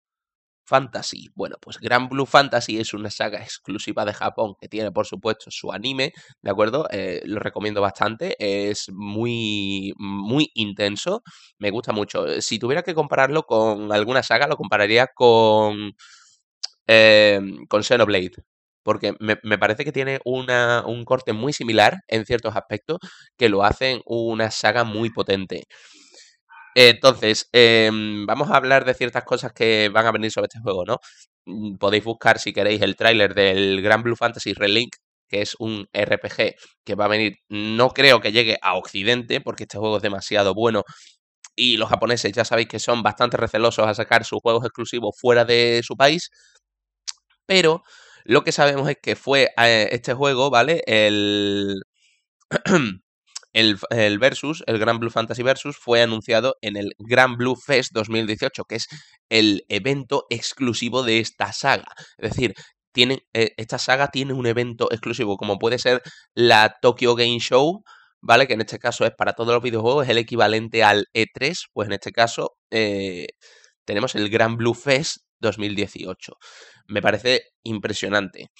Fantasy. 0.70 1.28
Bueno, 1.34 1.56
pues 1.60 1.78
Grand 1.78 2.08
Blue 2.08 2.26
Fantasy 2.26 2.78
es 2.78 2.94
una 2.94 3.10
saga 3.10 3.40
exclusiva 3.42 4.04
de 4.04 4.14
Japón 4.14 4.54
que 4.60 4.68
tiene, 4.68 4.92
por 4.92 5.06
supuesto, 5.06 5.50
su 5.50 5.72
anime, 5.72 6.12
¿de 6.42 6.50
acuerdo? 6.50 6.86
Eh, 6.92 7.22
lo 7.26 7.40
recomiendo 7.40 7.80
bastante, 7.80 8.36
es 8.38 8.88
muy, 8.92 9.92
muy 9.98 10.50
intenso, 10.54 11.22
me 11.58 11.70
gusta 11.70 11.92
mucho. 11.92 12.40
Si 12.40 12.58
tuviera 12.60 12.82
que 12.82 12.94
compararlo 12.94 13.42
con 13.44 13.92
alguna 13.92 14.22
saga, 14.22 14.46
lo 14.46 14.56
compararía 14.56 15.08
con, 15.08 15.92
eh, 16.86 17.40
con 17.68 17.82
Xenoblade. 17.84 18.32
Porque 18.82 19.14
me, 19.20 19.38
me 19.42 19.58
parece 19.58 19.84
que 19.84 19.92
tiene 19.92 20.20
un 20.24 21.04
corte 21.04 21.32
muy 21.34 21.52
similar 21.52 21.98
en 22.08 22.24
ciertos 22.24 22.56
aspectos 22.56 22.98
que 23.36 23.48
lo 23.50 23.62
hacen 23.64 24.00
una 24.06 24.50
saga 24.50 24.84
muy 24.84 25.10
potente. 25.10 25.64
Entonces, 26.74 27.48
em, 27.52 28.26
vamos 28.26 28.50
a 28.50 28.56
hablar 28.56 28.84
de 28.84 28.94
ciertas 28.94 29.24
cosas 29.24 29.52
que 29.52 29.88
van 29.92 30.06
a 30.06 30.12
venir 30.12 30.30
sobre 30.30 30.46
este 30.46 30.60
juego, 30.60 30.84
¿no? 30.84 30.98
Mm, 31.46 31.76
podéis 31.78 32.04
buscar, 32.04 32.38
si 32.38 32.52
queréis, 32.52 32.80
el 32.82 32.96
tráiler 32.96 33.34
del 33.34 33.82
Grand 33.82 34.04
Blue 34.04 34.16
Fantasy 34.16 34.54
Relink, 34.54 34.94
que 35.28 35.42
es 35.42 35.56
un 35.58 35.88
RPG 35.92 36.54
que 36.84 36.94
va 36.94 37.06
a 37.06 37.08
venir, 37.08 37.36
no 37.48 37.90
creo 37.90 38.20
que 38.20 38.32
llegue 38.32 38.58
a 38.62 38.74
Occidente, 38.76 39.40
porque 39.40 39.64
este 39.64 39.78
juego 39.78 39.96
es 39.98 40.02
demasiado 40.02 40.54
bueno. 40.54 40.84
Y 41.56 41.76
los 41.78 41.88
japoneses 41.90 42.32
ya 42.32 42.44
sabéis 42.44 42.68
que 42.68 42.78
son 42.80 43.02
bastante 43.02 43.36
recelosos 43.36 43.86
a 43.86 43.94
sacar 43.94 44.24
sus 44.24 44.40
juegos 44.42 44.64
exclusivos 44.64 45.16
fuera 45.20 45.44
de 45.44 45.82
su 45.84 45.96
país. 45.96 46.30
Pero 47.46 47.82
lo 48.24 48.44
que 48.44 48.52
sabemos 48.52 48.88
es 48.88 48.96
que 49.02 49.16
fue 49.16 49.50
eh, 49.58 49.88
este 49.92 50.14
juego, 50.14 50.50
¿vale? 50.50 50.82
El... 50.86 51.82
El, 53.52 53.78
Versus, 54.18 54.62
el 54.66 54.78
Grand 54.78 55.00
Blue 55.00 55.10
Fantasy 55.10 55.42
Versus, 55.42 55.76
fue 55.76 56.02
anunciado 56.02 56.56
en 56.60 56.76
el 56.76 56.92
Grand 56.98 57.36
Blue 57.36 57.56
Fest 57.56 57.92
2018, 57.92 58.64
que 58.64 58.76
es 58.76 58.86
el 59.28 59.64
evento 59.68 60.26
exclusivo 60.30 61.02
de 61.02 61.18
esta 61.20 61.52
saga. 61.52 61.86
Es 62.18 62.30
decir, 62.30 62.54
eh, 63.32 63.54
esta 63.56 63.78
saga 63.78 64.08
tiene 64.08 64.32
un 64.32 64.46
evento 64.46 64.88
exclusivo, 64.90 65.36
como 65.36 65.58
puede 65.58 65.78
ser 65.78 66.02
la 66.34 66.76
Tokyo 66.80 67.14
Game 67.14 67.38
Show, 67.38 67.82
¿vale? 68.20 68.46
Que 68.46 68.54
en 68.54 68.60
este 68.60 68.78
caso 68.78 69.04
es 69.04 69.12
para 69.16 69.32
todos 69.34 69.54
los 69.54 69.62
videojuegos, 69.62 70.04
es 70.04 70.10
el 70.10 70.18
equivalente 70.18 70.82
al 70.84 71.06
E3, 71.14 71.68
pues 71.72 71.86
en 71.88 71.92
este 71.94 72.12
caso 72.12 72.56
eh, 72.70 73.28
tenemos 73.84 74.14
el 74.14 74.28
Grand 74.30 74.56
Blue 74.56 74.74
Fest 74.74 75.18
2018. 75.40 76.34
Me 76.88 77.02
parece 77.02 77.42
impresionante. 77.62 78.50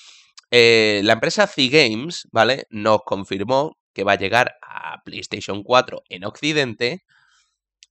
Eh, 0.50 1.00
la 1.04 1.14
empresa 1.14 1.46
C-Games, 1.46 2.28
¿vale? 2.32 2.64
Nos 2.70 3.00
confirmó 3.04 3.76
que 3.92 4.04
va 4.04 4.12
a 4.12 4.18
llegar 4.18 4.56
a 4.62 5.02
PlayStation 5.04 5.62
4 5.62 6.02
en 6.08 6.24
Occidente 6.24 7.04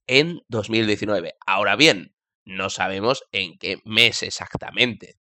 en 0.06 0.40
2019. 0.48 1.34
Ahora 1.46 1.76
bien, 1.76 2.14
no 2.44 2.70
sabemos 2.70 3.24
en 3.32 3.58
qué 3.58 3.78
mes 3.84 4.22
exactamente. 4.22 5.14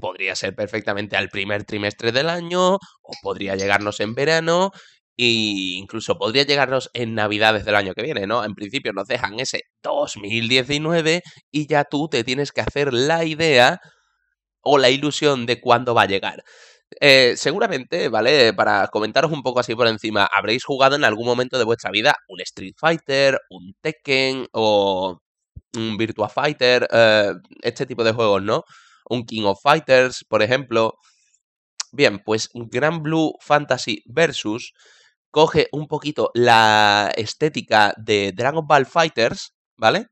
Podría 0.00 0.36
ser 0.36 0.54
perfectamente 0.54 1.16
al 1.16 1.30
primer 1.30 1.64
trimestre 1.64 2.12
del 2.12 2.28
año, 2.28 2.74
o 2.74 3.12
podría 3.22 3.56
llegarnos 3.56 4.00
en 4.00 4.14
verano, 4.14 4.72
e 5.16 5.26
incluso 5.76 6.16
podría 6.18 6.44
llegarnos 6.44 6.90
en 6.94 7.14
navidades 7.14 7.64
del 7.64 7.74
año 7.76 7.94
que 7.94 8.02
viene, 8.02 8.26
¿no? 8.26 8.44
En 8.44 8.54
principio 8.54 8.92
nos 8.92 9.08
dejan 9.08 9.40
ese 9.40 9.64
2019 9.82 11.22
y 11.50 11.66
ya 11.66 11.84
tú 11.84 12.08
te 12.08 12.24
tienes 12.24 12.52
que 12.52 12.62
hacer 12.62 12.92
la 12.94 13.24
idea 13.24 13.80
o 14.62 14.78
la 14.78 14.90
ilusión 14.90 15.46
de 15.46 15.60
cuándo 15.60 15.94
va 15.94 16.02
a 16.02 16.06
llegar. 16.06 16.44
Eh, 16.98 17.34
seguramente, 17.36 18.08
¿vale? 18.08 18.52
Para 18.52 18.88
comentaros 18.88 19.30
un 19.30 19.42
poco 19.42 19.60
así 19.60 19.74
por 19.74 19.86
encima, 19.86 20.24
habréis 20.24 20.64
jugado 20.64 20.96
en 20.96 21.04
algún 21.04 21.26
momento 21.26 21.56
de 21.58 21.64
vuestra 21.64 21.90
vida 21.90 22.16
un 22.28 22.40
Street 22.40 22.74
Fighter, 22.76 23.38
un 23.50 23.74
Tekken 23.80 24.48
o 24.52 25.20
un 25.76 25.96
Virtua 25.96 26.28
Fighter, 26.28 26.88
eh, 26.92 27.34
este 27.62 27.86
tipo 27.86 28.04
de 28.04 28.12
juegos, 28.12 28.42
¿no? 28.42 28.64
Un 29.08 29.24
King 29.24 29.44
of 29.44 29.60
Fighters, 29.62 30.24
por 30.28 30.42
ejemplo. 30.42 30.96
Bien, 31.92 32.20
pues 32.24 32.50
Grand 32.54 33.02
Blue 33.02 33.34
Fantasy 33.40 34.02
Versus 34.06 34.72
coge 35.30 35.68
un 35.72 35.86
poquito 35.88 36.30
la 36.34 37.12
estética 37.16 37.94
de 37.96 38.32
Dragon 38.34 38.66
Ball 38.66 38.86
Fighters, 38.86 39.54
¿vale? 39.76 40.06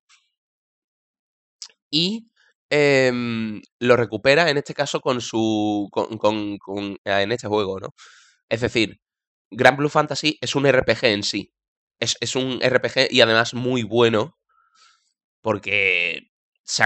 Y 1.90 2.28
Em, 2.70 3.62
lo 3.80 3.96
recupera 3.96 4.50
en 4.50 4.58
este 4.58 4.74
caso 4.74 5.00
con 5.00 5.20
su. 5.20 5.88
Con, 5.92 6.18
con, 6.58 6.98
ah, 7.04 7.22
en 7.22 7.32
este 7.32 7.48
juego, 7.48 7.80
¿no? 7.80 7.94
Es 8.48 8.60
decir, 8.62 9.00
Grand 9.50 9.78
Blue 9.78 9.88
Fantasy 9.88 10.38
es 10.40 10.54
un 10.56 10.66
RPG 10.66 11.04
en 11.06 11.22
sí. 11.22 11.52
Es, 12.00 12.16
es 12.20 12.36
un 12.36 12.60
RPG 12.62 13.08
y 13.10 13.20
además 13.22 13.54
muy 13.54 13.82
bueno. 13.84 14.36
Porque 15.42 16.28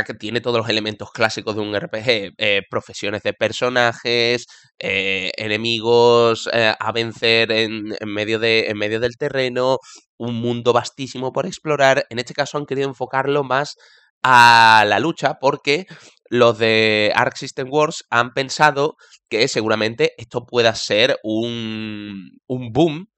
que 0.06 0.14
tiene 0.14 0.40
todos 0.40 0.58
los 0.58 0.68
elementos 0.68 1.10
clásicos 1.12 1.56
de 1.56 1.62
un 1.62 1.74
RPG. 1.74 2.34
Eh, 2.38 2.62
profesiones 2.70 3.22
de 3.22 3.32
personajes, 3.34 4.46
eh, 4.78 5.32
enemigos 5.36 6.48
eh, 6.52 6.74
a 6.78 6.92
vencer 6.92 7.50
en, 7.52 7.94
en, 7.98 8.08
medio 8.08 8.38
de, 8.38 8.66
en 8.68 8.78
medio 8.78 9.00
del 9.00 9.16
terreno, 9.16 9.78
un 10.18 10.36
mundo 10.36 10.72
vastísimo 10.72 11.32
por 11.32 11.46
explorar. 11.46 12.06
En 12.10 12.18
este 12.18 12.34
caso 12.34 12.58
han 12.58 12.66
querido 12.66 12.88
enfocarlo 12.88 13.44
más 13.44 13.76
a 14.23 14.85
la 14.87 15.00
lucha 15.00 15.38
porque 15.41 15.87
los 16.29 16.59
de 16.59 17.12
Arc 17.14 17.37
System 17.37 17.69
Wars 17.71 18.05
han 18.11 18.33
pensado 18.33 18.97
que 19.29 19.49
seguramente 19.49 20.12
esto 20.17 20.47
pueda 20.47 20.75
ser 20.75 21.19
un, 21.23 22.38
un 22.47 22.73
boom 22.73 23.09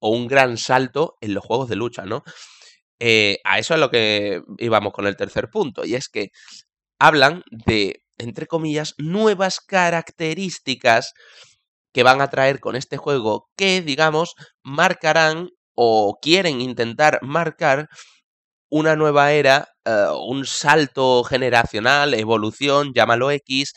o 0.00 0.10
un 0.10 0.26
gran 0.28 0.56
salto 0.56 1.16
en 1.20 1.34
los 1.34 1.44
juegos 1.44 1.68
de 1.68 1.76
lucha, 1.76 2.04
¿no? 2.04 2.22
Eh, 3.00 3.38
a 3.44 3.58
eso 3.58 3.74
es 3.74 3.80
lo 3.80 3.90
que 3.90 4.42
íbamos 4.58 4.92
con 4.92 5.06
el 5.06 5.16
tercer 5.16 5.50
punto, 5.50 5.84
y 5.84 5.94
es 5.94 6.08
que 6.08 6.28
hablan 6.98 7.42
de, 7.50 8.02
entre 8.18 8.46
comillas, 8.46 8.94
nuevas 8.98 9.60
características 9.60 11.12
que 11.92 12.02
van 12.02 12.20
a 12.20 12.30
traer 12.30 12.60
con 12.60 12.76
este 12.76 12.96
juego 12.96 13.50
que, 13.56 13.82
digamos, 13.82 14.34
marcarán 14.62 15.50
o 15.74 16.18
quieren 16.20 16.60
intentar 16.60 17.18
marcar 17.22 17.88
una 18.70 18.96
nueva 18.96 19.32
era, 19.32 19.68
eh, 19.84 20.06
un 20.26 20.46
salto 20.46 21.24
generacional, 21.24 22.14
evolución, 22.14 22.92
llámalo 22.94 23.30
X, 23.30 23.74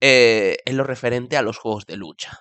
eh, 0.00 0.58
en 0.64 0.76
lo 0.76 0.84
referente 0.84 1.36
a 1.36 1.42
los 1.42 1.58
juegos 1.58 1.86
de 1.86 1.96
lucha. 1.96 2.40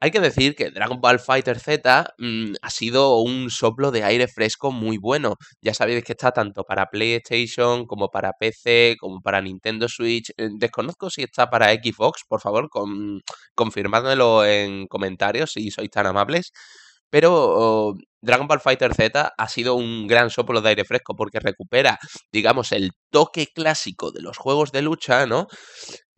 Hay 0.00 0.12
que 0.12 0.20
decir 0.20 0.54
que 0.54 0.70
Dragon 0.70 1.00
Ball 1.00 1.18
Fighter 1.18 1.58
Z 1.58 2.14
mm, 2.18 2.54
ha 2.62 2.70
sido 2.70 3.18
un 3.20 3.50
soplo 3.50 3.90
de 3.90 4.04
aire 4.04 4.28
fresco 4.28 4.70
muy 4.70 4.96
bueno. 4.96 5.36
Ya 5.60 5.74
sabéis 5.74 6.04
que 6.04 6.12
está 6.12 6.30
tanto 6.30 6.62
para 6.64 6.86
PlayStation 6.86 7.84
como 7.86 8.08
para 8.10 8.32
PC, 8.32 8.96
como 9.00 9.20
para 9.20 9.40
Nintendo 9.42 9.88
Switch. 9.88 10.30
Eh, 10.36 10.50
desconozco 10.56 11.10
si 11.10 11.22
está 11.24 11.50
para 11.50 11.72
Xbox, 11.72 12.22
por 12.28 12.40
favor, 12.40 12.68
con, 12.70 13.22
confirmádmelo 13.56 14.44
en 14.44 14.86
comentarios 14.86 15.52
si 15.52 15.70
sois 15.72 15.90
tan 15.90 16.06
amables. 16.06 16.52
Pero 17.10 17.32
oh, 17.34 17.94
Dragon 18.20 18.46
Ball 18.48 18.60
Fighter 18.60 18.94
Z 18.94 19.34
ha 19.36 19.48
sido 19.48 19.74
un 19.74 20.06
gran 20.06 20.30
soplo 20.30 20.60
de 20.60 20.70
aire 20.70 20.84
fresco 20.84 21.14
porque 21.16 21.40
recupera, 21.40 21.98
digamos, 22.32 22.72
el 22.72 22.92
toque 23.10 23.46
clásico 23.54 24.10
de 24.12 24.22
los 24.22 24.36
juegos 24.38 24.72
de 24.72 24.82
lucha, 24.82 25.26
¿no? 25.26 25.46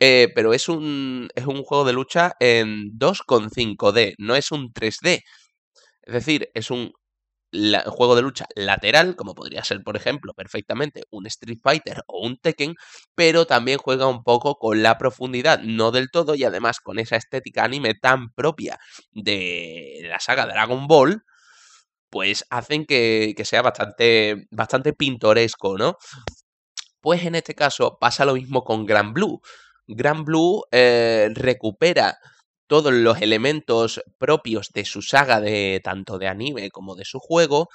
Eh, 0.01 0.29
pero 0.35 0.55
es 0.55 0.69
un, 0.69 1.29
es 1.35 1.47
un 1.47 1.63
juego 1.63 1.85
de 1.85 1.93
lucha 1.93 2.33
en 2.41 2.99
2,5D, 2.99 4.15
no 4.19 4.35
es 4.37 4.51
un 4.51 4.73
3D. 4.73 5.23
Es 6.03 6.15
decir, 6.15 6.51
es 6.55 6.71
un 6.71 6.93
juego 7.87 8.17
de 8.17 8.23
lucha 8.23 8.47
lateral, 8.55 9.17
como 9.17 9.35
podría 9.35 9.65
ser, 9.65 9.83
por 9.83 9.97
ejemplo, 9.97 10.35
perfectamente 10.35 11.03
un 11.11 11.27
Street 11.27 11.59
Fighter 11.63 12.03
o 12.07 12.27
un 12.27 12.39
Tekken, 12.39 12.75
pero 13.15 13.47
también 13.47 13.79
juega 13.79 14.07
un 14.07 14.23
poco 14.23 14.57
con 14.57 14.83
la 14.83 14.99
profundidad, 14.99 15.61
no 15.63 15.91
del 15.91 16.11
todo, 16.11 16.35
y 16.35 16.45
además 16.45 16.81
con 16.81 16.99
esa 16.99 17.17
estética 17.17 17.65
anime 17.65 17.95
tan 17.95 18.31
propia 18.33 18.79
de 19.13 20.01
la 20.09 20.21
saga 20.21 20.47
Dragon 20.47 20.87
Ball, 20.87 21.25
pues 22.11 22.45
hacen 22.51 22.87
que, 22.87 23.35
sea 23.45 23.63
bastante, 23.63 24.47
bastante 24.51 24.93
pintoresco, 24.93 25.79
¿no? 25.79 25.97
Pues 27.01 27.25
en 27.25 27.35
este 27.35 27.55
caso 27.55 27.99
pasa 28.01 28.25
lo 28.25 28.35
mismo 28.35 28.63
con 28.65 28.85
Gran 28.85 29.15
Blue. 29.15 29.41
Gran 29.87 30.25
Blue 30.25 30.63
eh, 30.71 31.31
recupera 31.33 32.19
todos 32.71 32.93
los 32.93 33.21
elementos 33.21 34.01
propios 34.17 34.69
de 34.73 34.85
su 34.85 35.03
saga 35.03 35.41
de 35.41 35.81
tanto 35.83 36.19
de 36.19 36.29
anime 36.29 36.71
como 36.71 36.95
de 36.95 37.05
su 37.05 37.19
juego 37.19 37.69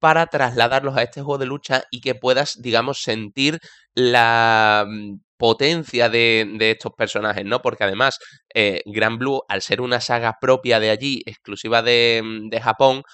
para 0.00 0.26
trasladarlos 0.26 0.96
a 0.96 1.04
este 1.04 1.22
juego 1.22 1.38
de 1.38 1.46
lucha 1.46 1.84
y 1.92 2.00
que 2.00 2.16
puedas, 2.16 2.60
digamos, 2.60 3.02
sentir 3.02 3.60
la 3.94 4.84
mm, 4.84 5.20
potencia 5.36 6.08
de, 6.08 6.56
estos 6.58 6.92
personajes, 6.98 7.44
¿no? 7.44 7.62
Porque 7.62 7.84
además, 7.84 8.18
eh, 8.52 8.82
Gran 8.84 9.16
Blue, 9.16 9.42
al 9.48 9.62
ser 9.62 9.80
una 9.80 10.00
saga 10.00 10.34
propia 10.40 10.80
de 10.80 10.90
allí, 10.90 11.22
exclusiva 11.24 11.82
de, 11.82 12.20
mm, 12.24 12.50
Japón, 12.60 13.04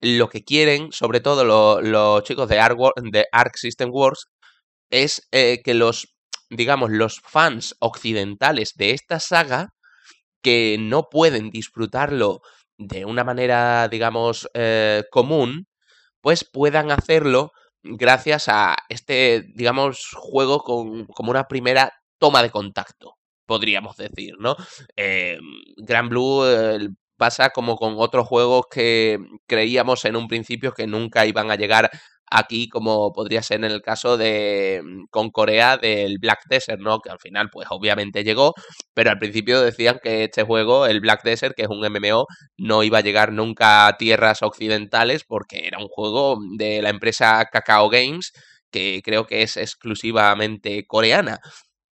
lo 0.00 0.28
que 0.28 0.44
quieren, 0.44 0.92
sobre 0.92 1.18
todo 1.20 1.80
los 1.82 2.22
chicos 2.22 2.48
de 2.48 2.60
Arc, 2.60 2.78
de 3.02 3.26
System 3.54 3.90
Wars, 3.92 4.26
es 4.90 5.26
eh, 5.32 5.62
que 5.64 5.74
los, 5.74 6.06
digamos, 6.48 6.90
los 6.90 7.20
fans 7.24 7.74
occidentales 7.80 8.74
de 8.76 8.92
esta 8.92 9.18
saga 9.18 9.70
que 10.42 10.76
no 10.78 11.08
pueden 11.10 11.50
disfrutarlo 11.50 12.40
de 12.78 13.04
una 13.04 13.24
manera, 13.24 13.88
digamos, 13.88 14.48
eh, 14.54 15.04
común, 15.10 15.66
pues 16.20 16.44
puedan 16.44 16.90
hacerlo 16.90 17.52
gracias 17.82 18.48
a 18.48 18.76
este, 18.88 19.44
digamos, 19.54 20.10
juego 20.14 20.60
con, 20.60 21.06
como 21.06 21.30
una 21.30 21.48
primera 21.48 21.92
toma 22.18 22.42
de 22.42 22.50
contacto, 22.50 23.16
podríamos 23.46 23.96
decir, 23.96 24.34
¿no? 24.38 24.56
Eh, 24.96 25.38
Gran 25.76 26.08
Blue 26.08 26.44
eh, 26.46 26.88
pasa 27.16 27.50
como 27.50 27.76
con 27.76 27.94
otros 27.98 28.26
juegos 28.26 28.66
que 28.70 29.18
creíamos 29.46 30.04
en 30.06 30.16
un 30.16 30.28
principio 30.28 30.72
que 30.72 30.86
nunca 30.86 31.26
iban 31.26 31.50
a 31.50 31.56
llegar 31.56 31.90
aquí 32.30 32.68
como 32.68 33.12
podría 33.12 33.42
ser 33.42 33.58
en 33.64 33.72
el 33.72 33.82
caso 33.82 34.16
de 34.16 34.80
mm, 34.84 35.06
con 35.10 35.30
Corea 35.30 35.76
del 35.76 36.18
Black 36.18 36.44
Desert, 36.48 36.80
¿no? 36.80 37.00
Que 37.00 37.10
al 37.10 37.18
final 37.18 37.50
pues 37.50 37.66
obviamente 37.70 38.24
llegó, 38.24 38.54
pero 38.94 39.10
al 39.10 39.18
principio 39.18 39.60
decían 39.60 39.98
que 40.02 40.24
este 40.24 40.44
juego, 40.44 40.86
el 40.86 41.00
Black 41.00 41.22
Desert, 41.24 41.54
que 41.56 41.62
es 41.62 41.68
un 41.68 41.84
MMO, 41.84 42.26
no 42.56 42.82
iba 42.84 42.98
a 42.98 43.02
llegar 43.02 43.32
nunca 43.32 43.86
a 43.88 43.96
tierras 43.96 44.42
occidentales 44.42 45.24
porque 45.24 45.66
era 45.66 45.78
un 45.78 45.88
juego 45.88 46.38
de 46.56 46.82
la 46.82 46.90
empresa 46.90 47.44
Kakao 47.52 47.88
Games, 47.90 48.32
que 48.70 49.02
creo 49.04 49.26
que 49.26 49.42
es 49.42 49.56
exclusivamente 49.56 50.86
coreana. 50.86 51.38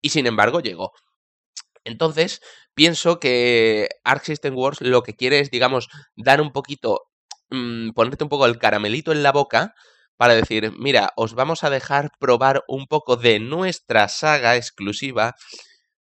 Y 0.03 0.11
sin 0.11 0.27
embargo 0.27 0.61
llegó. 0.61 0.93
Entonces, 1.85 2.41
pienso 2.75 3.19
que 3.21 3.89
Arc 4.05 4.25
System 4.25 4.57
Wars 4.57 4.81
lo 4.81 5.03
que 5.03 5.15
quiere 5.15 5.41
es, 5.41 5.51
digamos, 5.51 5.89
dar 6.17 6.41
un 6.41 6.53
poquito, 6.53 7.01
mm, 7.51 7.91
ponerte 7.93 8.25
un 8.25 8.31
poco 8.31 8.47
el 8.47 8.59
caramelito 8.59 9.13
en 9.13 9.23
la 9.23 9.33
boca 9.33 9.75
para 10.17 10.35
decir, 10.35 10.73
mira, 10.79 11.11
os 11.17 11.35
vamos 11.35 11.65
a 11.65 11.71
dejar 11.71 12.11
probar 12.21 12.63
un 12.69 12.87
poco 12.87 13.17
de 13.17 13.41
nuestra 13.41 14.09
saga 14.09 14.57
exclusiva 14.57 15.35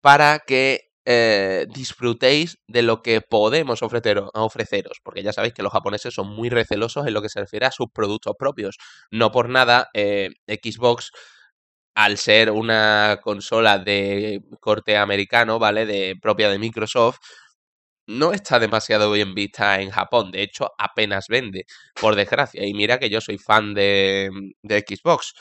para 0.00 0.40
que 0.46 0.88
eh, 1.10 1.66
disfrutéis 1.72 2.58
de 2.66 2.82
lo 2.82 3.02
que 3.02 3.22
podemos 3.22 3.82
ofreceros, 3.82 4.98
porque 5.02 5.22
ya 5.22 5.32
sabéis 5.32 5.54
que 5.54 5.62
los 5.62 5.72
japoneses 5.72 6.12
son 6.14 6.28
muy 6.28 6.50
recelosos 6.50 7.06
en 7.06 7.14
lo 7.14 7.22
que 7.22 7.30
se 7.30 7.40
refiere 7.40 7.66
a 7.66 7.70
sus 7.70 7.86
productos 7.94 8.34
propios. 8.38 8.76
No 9.10 9.32
por 9.32 9.48
nada, 9.48 9.88
eh, 9.94 10.30
Xbox, 10.46 11.10
al 11.94 12.18
ser 12.18 12.50
una 12.50 13.20
consola 13.22 13.78
de 13.78 14.40
corte 14.60 14.96
americano, 14.98 15.58
¿vale? 15.58 15.86
De 15.86 16.14
propia 16.20 16.50
de 16.50 16.58
Microsoft, 16.58 17.18
no 18.08 18.32
está 18.32 18.58
demasiado 18.58 19.12
bien 19.12 19.34
vista 19.34 19.80
en 19.80 19.90
Japón. 19.90 20.30
De 20.32 20.42
hecho, 20.42 20.72
apenas 20.78 21.26
vende, 21.28 21.66
por 22.00 22.16
desgracia. 22.16 22.66
Y 22.66 22.74
mira 22.74 22.98
que 22.98 23.10
yo 23.10 23.20
soy 23.20 23.38
fan 23.38 23.74
de, 23.74 24.30
de 24.62 24.80
Xbox. 24.80 25.34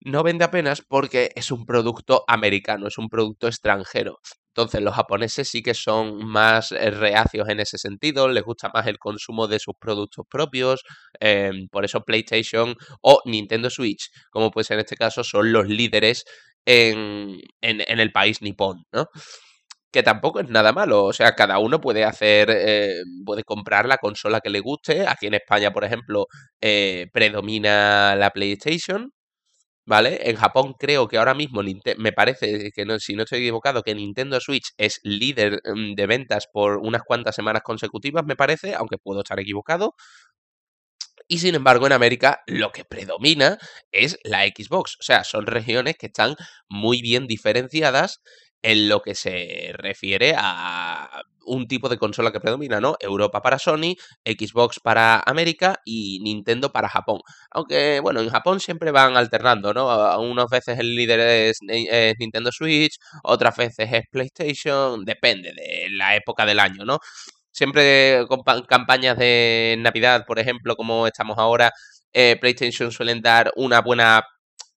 No 0.00 0.22
vende 0.22 0.44
apenas 0.44 0.82
porque 0.82 1.30
es 1.34 1.50
un 1.50 1.66
producto 1.66 2.24
americano, 2.26 2.88
es 2.88 2.96
un 2.98 3.08
producto 3.10 3.48
extranjero. 3.48 4.18
Entonces 4.48 4.80
los 4.80 4.94
japoneses 4.94 5.48
sí 5.48 5.62
que 5.62 5.74
son 5.74 6.26
más 6.26 6.72
eh, 6.72 6.90
reacios 6.90 7.48
en 7.50 7.60
ese 7.60 7.78
sentido, 7.78 8.28
les 8.28 8.42
gusta 8.42 8.70
más 8.74 8.86
el 8.86 8.98
consumo 8.98 9.46
de 9.46 9.58
sus 9.60 9.74
productos 9.78 10.24
propios, 10.28 10.82
em, 11.20 11.68
por 11.68 11.84
eso 11.84 12.00
PlayStation 12.00 12.74
o 13.02 13.20
Nintendo 13.26 13.70
Switch, 13.70 14.10
como 14.30 14.50
puede 14.50 14.64
ser 14.64 14.76
en 14.78 14.80
este 14.80 14.96
caso, 14.96 15.22
son 15.22 15.52
los 15.52 15.68
líderes 15.68 16.24
en, 16.64 17.38
en, 17.60 17.82
en 17.86 18.00
el 18.00 18.10
país 18.12 18.42
nipón, 18.42 18.84
¿no? 18.92 19.06
Que 19.92 20.02
tampoco 20.02 20.40
es 20.40 20.48
nada 20.48 20.72
malo. 20.72 21.04
O 21.04 21.12
sea, 21.12 21.34
cada 21.34 21.58
uno 21.58 21.80
puede 21.80 22.04
hacer, 22.04 22.50
eh, 22.50 23.02
puede 23.24 23.44
comprar 23.44 23.86
la 23.86 23.98
consola 23.98 24.40
que 24.40 24.50
le 24.50 24.60
guste. 24.60 25.06
Aquí 25.06 25.26
en 25.26 25.34
España, 25.34 25.72
por 25.72 25.84
ejemplo, 25.84 26.26
eh, 26.60 27.08
predomina 27.12 28.14
la 28.16 28.30
PlayStation. 28.30 29.12
¿Vale? 29.86 30.30
En 30.30 30.36
Japón 30.36 30.74
creo 30.78 31.08
que 31.08 31.18
ahora 31.18 31.34
mismo 31.34 31.62
me 31.98 32.12
parece 32.12 32.70
que 32.72 32.84
no, 32.84 33.00
si 33.00 33.14
no 33.16 33.24
estoy 33.24 33.40
equivocado, 33.40 33.82
que 33.82 33.94
Nintendo 33.94 34.38
Switch 34.40 34.72
es 34.78 35.00
líder 35.02 35.60
mm, 35.64 35.94
de 35.94 36.06
ventas 36.06 36.46
por 36.52 36.78
unas 36.78 37.02
cuantas 37.02 37.34
semanas 37.34 37.62
consecutivas, 37.64 38.24
me 38.24 38.36
parece, 38.36 38.74
aunque 38.74 38.98
puedo 38.98 39.20
estar 39.20 39.40
equivocado. 39.40 39.94
Y 41.26 41.38
sin 41.38 41.54
embargo, 41.54 41.86
en 41.86 41.92
América 41.92 42.40
lo 42.46 42.72
que 42.72 42.84
predomina 42.84 43.58
es 43.92 44.18
la 44.24 44.44
Xbox. 44.46 44.96
O 45.00 45.02
sea, 45.02 45.24
son 45.24 45.46
regiones 45.46 45.96
que 45.98 46.06
están 46.06 46.36
muy 46.68 47.02
bien 47.02 47.26
diferenciadas 47.26 48.20
en 48.62 48.88
lo 48.88 49.02
que 49.02 49.14
se 49.14 49.72
refiere 49.74 50.34
a 50.36 51.22
un 51.46 51.66
tipo 51.66 51.88
de 51.88 51.98
consola 51.98 52.30
que 52.32 52.40
predomina, 52.40 52.80
¿no? 52.80 52.96
Europa 53.00 53.42
para 53.42 53.58
Sony, 53.58 53.96
Xbox 54.24 54.78
para 54.80 55.20
América 55.26 55.80
y 55.84 56.20
Nintendo 56.22 56.70
para 56.72 56.88
Japón. 56.88 57.20
Aunque, 57.50 58.00
bueno, 58.00 58.20
en 58.20 58.28
Japón 58.30 58.60
siempre 58.60 58.90
van 58.92 59.16
alternando, 59.16 59.72
¿no? 59.74 60.20
Unas 60.20 60.48
veces 60.50 60.78
el 60.78 60.94
líder 60.94 61.20
es, 61.20 61.58
Nintendo 62.18 62.52
Switch, 62.52 62.98
otras 63.24 63.56
veces 63.56 63.88
es 63.92 64.02
PlayStation, 64.10 65.04
depende 65.04 65.52
de 65.52 65.88
la 65.90 66.14
época 66.16 66.46
del 66.46 66.60
año, 66.60 66.84
¿no? 66.84 66.98
Siempre 67.52 68.26
con 68.28 68.42
campañas 68.66 69.18
de 69.18 69.76
Navidad, 69.78 70.24
por 70.26 70.38
ejemplo, 70.38 70.76
como 70.76 71.06
estamos 71.06 71.36
ahora, 71.38 71.72
eh, 72.12 72.36
PlayStation 72.40 72.92
suelen 72.92 73.22
dar 73.22 73.52
una 73.56 73.80
buena 73.80 74.22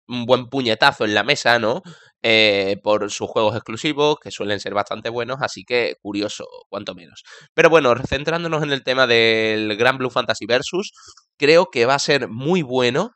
un 0.08 0.26
buen 0.26 0.48
puñetazo 0.50 1.06
en 1.06 1.13
la 1.13 1.24
mesa, 1.24 1.60
¿no? 1.60 1.82
Eh, 2.26 2.78
por 2.82 3.12
sus 3.12 3.28
juegos 3.28 3.54
exclusivos, 3.54 4.18
que 4.18 4.32
suelen 4.32 4.62
ser 4.62 4.74
bastante 4.74 5.10
buenos, 5.10 5.40
así 5.42 5.66
que 5.66 5.98
curioso, 6.02 6.46
cuanto 6.70 6.96
menos. 6.96 7.24
Pero 7.54 7.70
bueno, 7.70 7.94
centrándonos 8.08 8.64
en 8.64 8.72
el 8.72 8.82
tema 8.82 9.08
del 9.08 9.76
Gran 9.76 9.98
Blue 9.98 10.10
Fantasy 10.10 10.46
Versus, 10.46 10.94
creo 11.38 11.66
que 11.70 11.86
va 11.86 11.96
a 11.96 12.00
ser 12.00 12.30
muy 12.30 12.62
bueno 12.62 13.12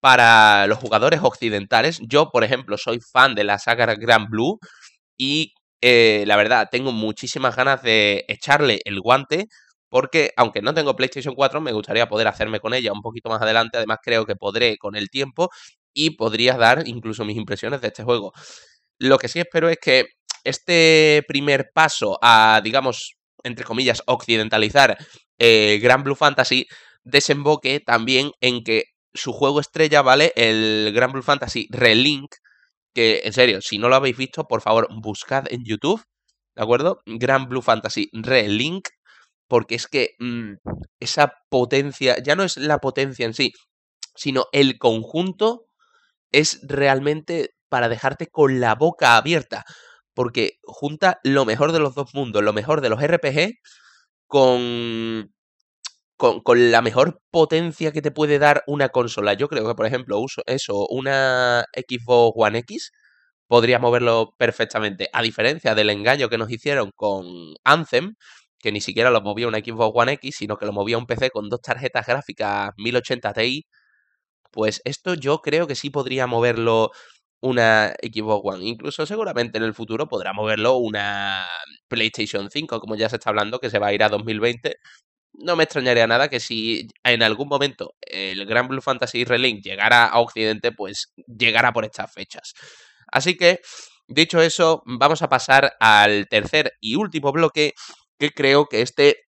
para 0.00 0.66
los 0.66 0.78
jugadores 0.78 1.20
occidentales. 1.22 2.00
Yo, 2.02 2.30
por 2.30 2.44
ejemplo, 2.44 2.76
soy 2.78 3.00
fan 3.00 3.34
de 3.36 3.44
la 3.44 3.58
saga 3.58 3.94
Gran 3.94 4.26
Blue 4.28 4.58
y 5.16 5.54
eh, 5.82 6.24
la 6.26 6.36
verdad, 6.36 6.68
tengo 6.70 6.92
muchísimas 6.92 7.56
ganas 7.56 7.82
de 7.82 8.24
echarle 8.28 8.80
el 8.84 9.00
guante. 9.00 9.46
Porque, 9.88 10.30
aunque 10.36 10.62
no 10.62 10.72
tengo 10.72 10.94
PlayStation 10.94 11.34
4, 11.34 11.60
me 11.60 11.72
gustaría 11.72 12.08
poder 12.08 12.28
hacerme 12.28 12.60
con 12.60 12.74
ella 12.74 12.92
un 12.92 13.02
poquito 13.02 13.28
más 13.28 13.42
adelante. 13.42 13.76
Además, 13.78 13.98
creo 14.02 14.24
que 14.24 14.36
podré 14.36 14.76
con 14.78 14.94
el 14.96 15.10
tiempo 15.10 15.50
y 15.94 16.10
podrías 16.10 16.58
dar 16.58 16.86
incluso 16.86 17.24
mis 17.24 17.36
impresiones 17.36 17.80
de 17.80 17.88
este 17.88 18.04
juego. 18.04 18.32
Lo 18.98 19.18
que 19.18 19.28
sí 19.28 19.40
espero 19.40 19.68
es 19.68 19.78
que 19.80 20.06
este 20.44 21.24
primer 21.26 21.70
paso 21.74 22.18
a, 22.22 22.60
digamos, 22.62 23.14
entre 23.42 23.64
comillas, 23.64 24.02
occidentalizar 24.06 24.98
eh, 25.38 25.78
Grand 25.82 26.04
Blue 26.04 26.14
Fantasy 26.14 26.66
desemboque 27.04 27.80
también 27.80 28.32
en 28.40 28.62
que 28.62 28.84
su 29.14 29.32
juego 29.32 29.60
estrella, 29.60 30.02
¿vale? 30.02 30.32
El 30.36 30.92
Grand 30.94 31.12
Blue 31.12 31.22
Fantasy 31.22 31.66
Relink, 31.70 32.34
que 32.94 33.22
en 33.24 33.32
serio, 33.32 33.60
si 33.60 33.78
no 33.78 33.88
lo 33.88 33.96
habéis 33.96 34.16
visto, 34.16 34.44
por 34.46 34.60
favor, 34.60 34.88
buscad 34.90 35.44
en 35.50 35.64
YouTube, 35.64 36.02
¿de 36.54 36.62
acuerdo? 36.62 37.00
Grand 37.06 37.48
Blue 37.48 37.62
Fantasy 37.62 38.08
Relink, 38.12 38.88
porque 39.48 39.74
es 39.74 39.86
que 39.86 40.10
mm, 40.18 40.54
esa 41.00 41.32
potencia, 41.48 42.16
ya 42.22 42.36
no 42.36 42.44
es 42.44 42.56
la 42.56 42.78
potencia 42.78 43.26
en 43.26 43.34
sí, 43.34 43.52
sino 44.14 44.46
el 44.52 44.78
conjunto 44.78 45.66
es 46.32 46.60
realmente 46.62 47.50
para 47.68 47.88
dejarte 47.88 48.28
con 48.28 48.60
la 48.60 48.74
boca 48.74 49.16
abierta, 49.16 49.64
porque 50.14 50.58
junta 50.64 51.20
lo 51.24 51.44
mejor 51.44 51.72
de 51.72 51.80
los 51.80 51.94
dos 51.94 52.14
mundos, 52.14 52.42
lo 52.42 52.52
mejor 52.52 52.80
de 52.80 52.90
los 52.90 53.00
RPG 53.02 53.54
con 54.26 55.30
con, 56.20 56.40
con 56.42 56.70
la 56.70 56.82
mejor 56.82 57.22
potencia 57.30 57.92
que 57.92 58.02
te 58.02 58.10
puede 58.12 58.38
dar 58.38 58.62
una 58.66 58.90
consola. 58.90 59.34
Yo 59.34 59.48
creo 59.48 59.66
que, 59.66 59.74
por 59.74 59.86
ejemplo, 59.86 60.18
uso 60.20 60.42
eso, 60.46 60.86
una 60.90 61.64
Xbox 61.74 62.34
One 62.36 62.58
X 62.60 62.92
podría 63.48 63.78
moverlo 63.80 64.34
perfectamente. 64.38 65.08
A 65.12 65.22
diferencia 65.22 65.74
del 65.74 65.90
engaño 65.90 66.28
que 66.28 66.38
nos 66.38 66.50
hicieron 66.50 66.92
con 66.94 67.26
Anthem, 67.64 68.14
que 68.58 68.72
ni 68.72 68.80
siquiera 68.82 69.10
lo 69.10 69.22
movía 69.22 69.48
una 69.48 69.58
Xbox 69.60 69.92
One 69.94 70.12
X, 70.14 70.36
sino 70.36 70.56
que 70.58 70.66
lo 70.66 70.72
movía 70.72 70.98
un 70.98 71.06
PC 71.06 71.30
con 71.30 71.48
dos 71.48 71.60
tarjetas 71.62 72.06
gráficas 72.06 72.70
1080 72.76 73.32
Ti, 73.32 73.66
pues 74.50 74.82
esto 74.84 75.14
yo 75.14 75.40
creo 75.40 75.66
que 75.66 75.74
sí 75.74 75.90
podría 75.90 76.26
moverlo 76.26 76.90
una 77.40 77.94
Xbox 78.02 78.42
One. 78.54 78.66
Incluso 78.66 79.06
seguramente 79.06 79.58
en 79.58 79.64
el 79.64 79.74
futuro 79.74 80.08
podrá 80.08 80.32
moverlo 80.32 80.76
una 80.76 81.46
PlayStation 81.88 82.50
5, 82.50 82.80
como 82.80 82.96
ya 82.96 83.08
se 83.08 83.16
está 83.16 83.30
hablando 83.30 83.58
que 83.58 83.70
se 83.70 83.78
va 83.78 83.88
a 83.88 83.94
ir 83.94 84.02
a 84.02 84.08
2020. 84.08 84.76
No 85.32 85.56
me 85.56 85.64
extrañaría 85.64 86.06
nada 86.06 86.28
que 86.28 86.40
si 86.40 86.88
en 87.04 87.22
algún 87.22 87.48
momento 87.48 87.94
el 88.02 88.44
Grand 88.46 88.68
Blue 88.68 88.82
Fantasy 88.82 89.24
Relink 89.24 89.64
llegara 89.64 90.06
a 90.06 90.20
Occidente, 90.20 90.72
pues 90.72 91.12
llegara 91.26 91.72
por 91.72 91.84
estas 91.84 92.12
fechas. 92.12 92.54
Así 93.12 93.36
que, 93.36 93.60
dicho 94.08 94.40
eso, 94.42 94.82
vamos 94.86 95.22
a 95.22 95.28
pasar 95.28 95.72
al 95.80 96.28
tercer 96.28 96.74
y 96.80 96.96
último 96.96 97.32
bloque, 97.32 97.74
que 98.18 98.30
creo 98.30 98.66
que 98.66 98.82
este 98.82 99.29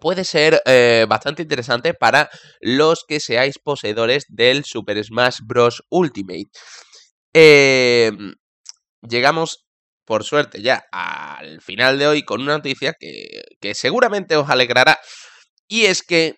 puede 0.00 0.24
ser 0.24 0.62
eh, 0.66 1.06
bastante 1.08 1.42
interesante 1.42 1.94
para 1.94 2.30
los 2.60 3.04
que 3.06 3.20
seáis 3.20 3.58
poseedores 3.58 4.24
del 4.28 4.64
Super 4.64 5.02
Smash 5.02 5.38
Bros. 5.44 5.82
Ultimate. 5.90 6.50
Em, 7.32 8.34
llegamos, 9.02 9.66
por 10.04 10.24
suerte, 10.24 10.62
ya 10.62 10.84
al 10.92 11.60
final 11.60 11.98
de 11.98 12.06
hoy 12.06 12.22
con 12.24 12.42
una 12.42 12.56
noticia 12.56 12.94
que, 12.98 13.74
seguramente 13.74 14.36
os 14.36 14.48
alegrará. 14.50 14.98
Y 15.68 15.86
es 15.86 16.02
que 16.02 16.36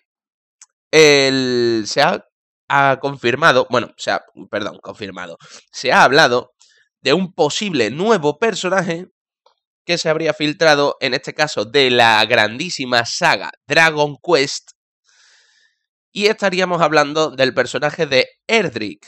el, 0.91 1.83
se 1.87 2.01
ha, 2.01 2.25
ha 2.69 2.97
confirmado, 2.99 3.67
bueno, 3.69 3.93
se 3.97 4.11
ha, 4.11 4.23
perdón, 4.49 4.79
confirmado, 4.81 5.37
se 5.71 5.91
ha 5.91 6.03
hablado 6.03 6.53
de 7.01 7.13
un 7.13 7.33
posible 7.33 7.91
nuevo 7.91 8.39
personaje 8.39 9.07
que 9.87 9.97
se 9.97 10.09
habría 10.09 10.33
filtrado, 10.33 10.97
en 10.99 11.13
este 11.13 11.33
caso, 11.33 11.63
de 11.63 11.89
la 11.89 12.23
grandísima 12.25 13.05
saga 13.05 13.51
Dragon 13.67 14.17
Quest. 14.21 14.71
Y 16.11 16.25
estaríamos 16.25 16.81
hablando 16.81 17.31
del 17.31 17.53
personaje 17.53 18.05
de 18.05 18.27
Erdrick. 18.47 19.07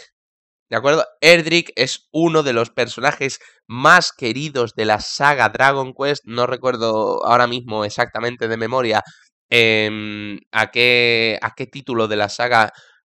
¿De 0.69 0.77
acuerdo? 0.77 1.05
Erdrick 1.19 1.73
es 1.75 2.07
uno 2.13 2.43
de 2.43 2.53
los 2.53 2.69
personajes 2.69 3.39
más 3.67 4.13
queridos 4.13 4.73
de 4.73 4.85
la 4.85 5.01
saga 5.01 5.49
Dragon 5.49 5.93
Quest. 5.93 6.23
No 6.25 6.47
recuerdo 6.47 7.25
ahora 7.25 7.47
mismo 7.47 7.83
exactamente 7.83 8.47
de 8.47 8.55
memoria 8.55 9.03
em, 9.49 10.39
a, 10.53 10.71
qué, 10.71 11.39
a 11.41 11.55
qué 11.55 11.67
título 11.67 12.07
de 12.07 12.15
la 12.15 12.29
saga 12.29 12.71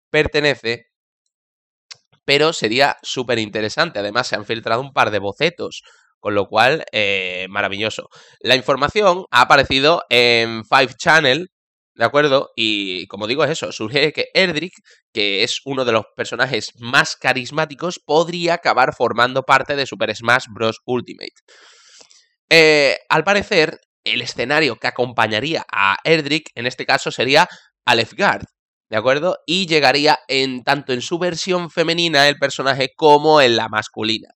pertenece. 0.09 0.85
Pero 2.23 2.53
sería 2.53 2.95
súper 3.01 3.39
interesante. 3.39 3.99
Además, 3.99 4.27
se 4.27 4.35
han 4.37 4.45
filtrado 4.45 4.79
un 4.79 4.93
par 4.93 5.11
de 5.11 5.19
bocetos 5.19 5.81
con 6.19 6.35
lo 6.35 6.47
cual, 6.47 6.85
eh, 6.91 7.47
maravilloso. 7.49 8.09
La 8.39 8.55
información 8.55 9.25
ha 9.31 9.41
aparecido 9.41 10.03
en 10.09 10.63
Five 10.65 10.95
Channel, 10.97 11.49
¿de 11.95 12.05
acuerdo? 12.05 12.51
Y 12.55 13.07
como 13.07 13.27
digo, 13.27 13.43
es 13.43 13.51
eso, 13.51 13.71
surge 13.71 14.13
que 14.13 14.27
Erdrick, 14.33 14.73
que 15.13 15.43
es 15.43 15.61
uno 15.65 15.85
de 15.85 15.91
los 15.93 16.05
personajes 16.15 16.73
más 16.79 17.15
carismáticos, 17.15 17.99
podría 17.99 18.55
acabar 18.55 18.93
formando 18.95 19.43
parte 19.43 19.75
de 19.75 19.85
Super 19.85 20.15
Smash 20.15 20.45
Bros. 20.49 20.79
Ultimate. 20.85 21.33
Eh, 22.49 22.97
al 23.09 23.23
parecer, 23.23 23.79
el 24.03 24.21
escenario 24.21 24.77
que 24.77 24.87
acompañaría 24.87 25.65
a 25.71 25.97
Erdrick, 26.03 26.49
en 26.55 26.67
este 26.67 26.85
caso, 26.85 27.11
sería 27.11 27.47
Alefgard, 27.85 28.45
¿de 28.89 28.97
acuerdo? 28.97 29.39
Y 29.45 29.65
llegaría 29.67 30.19
en 30.27 30.63
tanto 30.63 30.93
en 30.93 31.01
su 31.01 31.19
versión 31.19 31.69
femenina 31.69 32.27
el 32.27 32.37
personaje 32.37 32.91
como 32.95 33.41
en 33.41 33.55
la 33.57 33.67
masculina. 33.69 34.29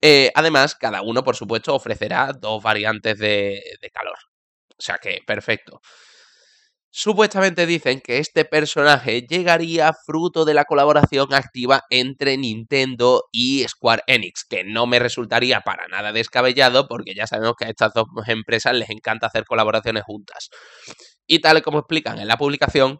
Eh, 0.00 0.30
además, 0.34 0.74
cada 0.74 1.02
uno, 1.02 1.22
por 1.22 1.36
supuesto, 1.36 1.74
ofrecerá 1.74 2.32
dos 2.32 2.62
variantes 2.62 3.18
de, 3.18 3.62
calor. 3.92 4.16
O 4.78 4.82
sea 4.82 4.98
que, 4.98 5.20
perfecto. 5.26 5.80
Supuestamente 6.92 7.66
dicen 7.66 8.00
que 8.00 8.18
este 8.18 8.44
personaje 8.44 9.22
llegaría 9.22 9.92
fruto 9.92 10.44
de 10.44 10.54
la 10.54 10.64
colaboración 10.64 11.32
activa 11.32 11.84
entre 11.88 12.36
Nintendo 12.36 13.26
y 13.30 13.64
Square 13.68 14.02
Enix, 14.08 14.44
que 14.44 14.64
no 14.64 14.86
me 14.86 14.98
resultaría 14.98 15.60
para 15.60 15.86
nada 15.86 16.12
descabellado 16.12 16.88
porque 16.88 17.14
ya 17.14 17.28
sabemos 17.28 17.54
que 17.56 17.66
a 17.66 17.68
estas 17.68 17.94
dos 17.94 18.06
empresas 18.26 18.74
les 18.74 18.90
encanta 18.90 19.28
hacer 19.28 19.44
colaboraciones 19.44 20.02
juntas. 20.02 20.50
Y 21.28 21.38
tal 21.40 21.62
como 21.62 21.78
explican 21.78 22.18
en 22.18 22.26
la 22.26 22.36
publicación, 22.36 22.98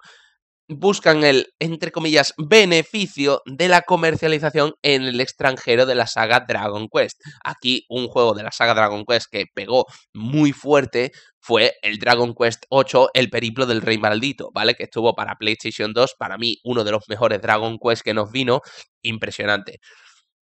buscan 0.70 1.24
el, 1.24 1.48
entre 1.58 1.90
comillas, 1.90 2.32
beneficio 2.38 3.42
de 3.44 3.68
la 3.68 3.82
comercialización 3.82 4.74
en 4.82 5.02
el 5.02 5.20
extranjero 5.20 5.84
de 5.84 5.96
la 5.96 6.06
saga 6.06 6.44
Dragon 6.46 6.88
Quest. 6.88 7.20
Aquí 7.44 7.84
un 7.88 8.06
juego 8.08 8.34
de 8.34 8.44
la 8.44 8.52
saga 8.52 8.74
Dragon 8.74 9.04
Quest 9.04 9.26
que 9.30 9.46
pegó 9.52 9.86
muy 10.14 10.52
fuerte 10.52 11.10
fue 11.40 11.72
el 11.82 11.98
Dragon 11.98 12.34
Quest 12.34 12.64
8, 12.68 13.08
El 13.14 13.30
Periplo 13.30 13.66
del 13.66 13.82
Rey 13.82 13.98
Maldito, 13.98 14.50
¿vale? 14.54 14.74
Que 14.74 14.84
estuvo 14.84 15.14
para 15.14 15.36
PlayStation 15.36 15.92
2, 15.92 16.14
para 16.18 16.38
mí 16.38 16.58
uno 16.64 16.84
de 16.84 16.92
los 16.92 17.08
mejores 17.08 17.40
Dragon 17.40 17.78
Quest 17.78 18.02
que 18.02 18.14
nos 18.14 18.30
vino, 18.30 18.60
impresionante. 19.02 19.80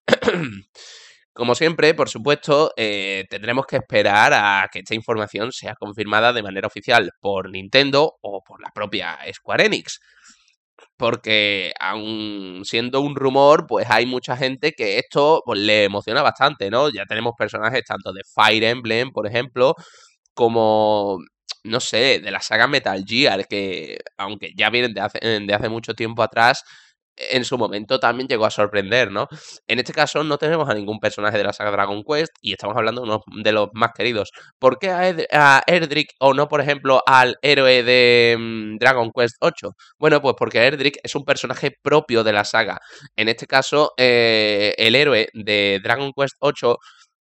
Como 1.41 1.55
siempre, 1.55 1.95
por 1.95 2.11
supuesto, 2.11 2.75
eh, 2.77 3.25
tendremos 3.31 3.65
que 3.65 3.77
esperar 3.77 4.35
a 4.35 4.69
que 4.71 4.81
esta 4.81 4.95
información 4.95 5.53
sea 5.53 5.75
confirmada 5.75 6.35
de 6.35 6.43
manera 6.43 6.67
oficial 6.67 7.13
por 7.19 7.49
Nintendo 7.49 8.19
o 8.21 8.43
por 8.45 8.61
la 8.61 8.69
propia 8.75 9.17
Square 9.33 9.65
Enix. 9.65 10.01
Porque 10.99 11.73
aun 11.81 12.61
siendo 12.67 13.01
un 13.01 13.17
rumor, 13.17 13.67
pues 13.67 13.89
hay 13.89 14.05
mucha 14.05 14.37
gente 14.37 14.73
que 14.73 14.99
esto 14.99 15.41
pues, 15.47 15.59
le 15.61 15.85
emociona 15.85 16.21
bastante, 16.21 16.69
¿no? 16.69 16.91
Ya 16.91 17.07
tenemos 17.07 17.33
personajes 17.39 17.85
tanto 17.87 18.13
de 18.13 18.21
Fire 18.35 18.65
Emblem, 18.65 19.11
por 19.11 19.27
ejemplo, 19.27 19.75
como, 20.35 21.21
no 21.65 21.81
sé, 21.81 22.21
de 22.21 22.31
la 22.31 22.43
saga 22.43 22.67
Metal 22.67 23.03
Gear, 23.07 23.47
que 23.49 23.97
aunque 24.19 24.53
ya 24.55 24.69
vienen 24.69 24.93
de 24.93 25.01
hace, 25.01 25.19
de 25.21 25.55
hace 25.55 25.71
mucho 25.71 25.95
tiempo 25.95 26.23
atrás, 26.23 26.65
en 27.17 27.45
su 27.45 27.59
momento 27.59 28.01
también 28.01 28.29
llegó 28.29 28.47
a 28.47 28.51
sorprender, 28.51 29.11
¿no? 29.11 29.29
En 29.67 29.79
este 29.79 29.93
caso 29.93 30.25
no 30.25 30.39
tenemos 30.39 30.69
a 30.69 30.75
ningún 30.75 30.99
personaje 31.01 31.37
de 31.39 31.45
la 31.45 31.53
saga 31.53 31.71
Dragon 31.71 32.03
Quest 32.03 32.33
y 32.41 32.53
estamos 32.53 32.77
hablando 32.77 33.23
de 33.27 33.53
los 33.53 33.69
más 33.73 33.93
queridos. 33.95 34.31
¿Por 34.59 34.79
qué 34.79 34.91
a, 34.91 35.63
Erdrick 35.67 36.13
o 36.19 36.35
no, 36.35 36.49
por 36.49 36.61
ejemplo, 36.61 37.03
al 37.07 37.37
héroe 37.43 37.83
de 37.83 38.37
mm, 38.39 38.77
Dragon 38.79 39.11
Quest 39.15 39.37
8? 39.41 39.73
Bueno, 39.99 40.23
pues 40.23 40.35
porque 40.39 40.59
Erdrick 40.67 40.99
es 41.03 41.15
un 41.15 41.25
personaje 41.25 41.73
propio 41.83 42.25
de 42.25 42.33
la 42.33 42.45
saga. 42.45 42.79
En 43.17 43.29
este 43.29 43.47
caso, 43.47 43.93
eh, 43.97 44.75
el 44.79 44.95
héroe 44.95 45.29
de 45.35 45.81
Dragon 45.83 46.13
Quest 46.17 46.37
8, 46.41 46.79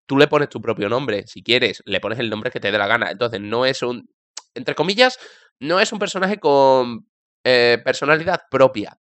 tú 0.07 0.16
le 0.16 0.29
pones 0.29 0.48
tu 0.48 0.61
propio 0.61 0.88
nombre, 0.88 1.24
si 1.27 1.42
quieres, 1.42 1.83
le 1.85 2.01
pones 2.01 2.18
el 2.18 2.31
nombre 2.31 2.51
que 2.51 2.61
te 2.61 2.70
dé 2.70 2.79
la 2.79 2.87
gana. 2.87 3.11
Entonces, 3.11 3.40
no 3.40 3.66
es 3.66 3.83
un, 3.83 4.09
entre 4.55 4.74
comillas, 4.74 5.18
no 5.61 5.81
es 5.81 5.92
un 5.92 5.98
personaje 5.98 6.38
con 6.38 7.07
eh, 7.44 7.79
personalidad 7.85 8.42
propia 8.51 8.98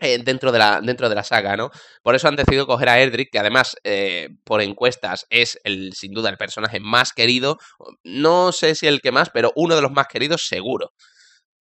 eh, 0.00 0.18
dentro, 0.18 0.50
de 0.52 0.58
la, 0.58 0.80
dentro 0.80 1.08
de 1.08 1.14
la 1.14 1.24
saga, 1.24 1.56
¿no? 1.56 1.70
Por 2.02 2.14
eso 2.14 2.28
han 2.28 2.36
decidido 2.36 2.66
coger 2.66 2.88
a 2.88 3.00
Erdrick, 3.00 3.30
que 3.30 3.38
además, 3.38 3.76
eh, 3.84 4.28
por 4.44 4.60
encuestas, 4.60 5.26
es 5.30 5.58
el, 5.64 5.92
sin 5.94 6.12
duda 6.12 6.30
el 6.30 6.36
personaje 6.36 6.80
más 6.80 7.12
querido. 7.12 7.58
No 8.02 8.52
sé 8.52 8.74
si 8.74 8.86
el 8.86 9.00
que 9.00 9.12
más, 9.12 9.30
pero 9.30 9.52
uno 9.56 9.76
de 9.76 9.82
los 9.82 9.92
más 9.92 10.08
queridos, 10.08 10.46
seguro. 10.46 10.92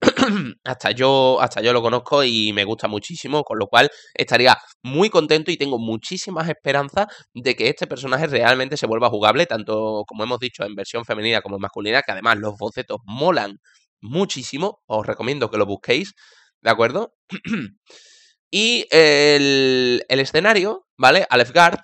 hasta, 0.64 0.92
yo, 0.92 1.40
hasta 1.42 1.62
yo 1.62 1.74
lo 1.74 1.82
conozco 1.82 2.24
y 2.24 2.52
me 2.54 2.66
gusta 2.66 2.88
muchísimo, 2.88 3.44
con 3.44 3.60
lo 3.60 3.68
cual 3.68 3.90
estaría 4.14 4.58
muy 4.82 5.10
contento 5.10 5.52
y 5.52 5.58
tengo 5.58 5.80
muchísimas 5.80 6.50
esperanzas 6.50 7.08
de 7.34 7.56
que 7.56 7.70
este 7.70 7.88
personaje 7.88 8.28
realmente 8.28 8.78
se 8.78 8.88
vuelva 8.88 9.10
jugable, 9.10 9.46
tanto 9.46 10.04
como 10.08 10.24
hemos 10.24 10.40
dicho 10.40 10.64
en 10.66 10.76
versión 10.76 11.06
femenina 11.06 11.42
como 11.42 11.56
en 11.56 11.62
masculina, 11.62 12.02
que 12.02 12.12
además 12.12 12.38
los 12.38 12.58
bocetos 12.58 12.98
molan 13.06 13.60
muchísimo, 14.02 14.82
os 14.88 15.06
recomiendo 15.06 15.50
que 15.50 15.58
lo 15.58 15.66
busquéis, 15.66 16.14
¿de 16.62 16.70
acuerdo? 16.72 17.14
Y 18.56 18.86
el, 18.92 20.06
escenario, 20.10 20.86
¿vale? 20.96 21.26
Alefgard, 21.32 21.80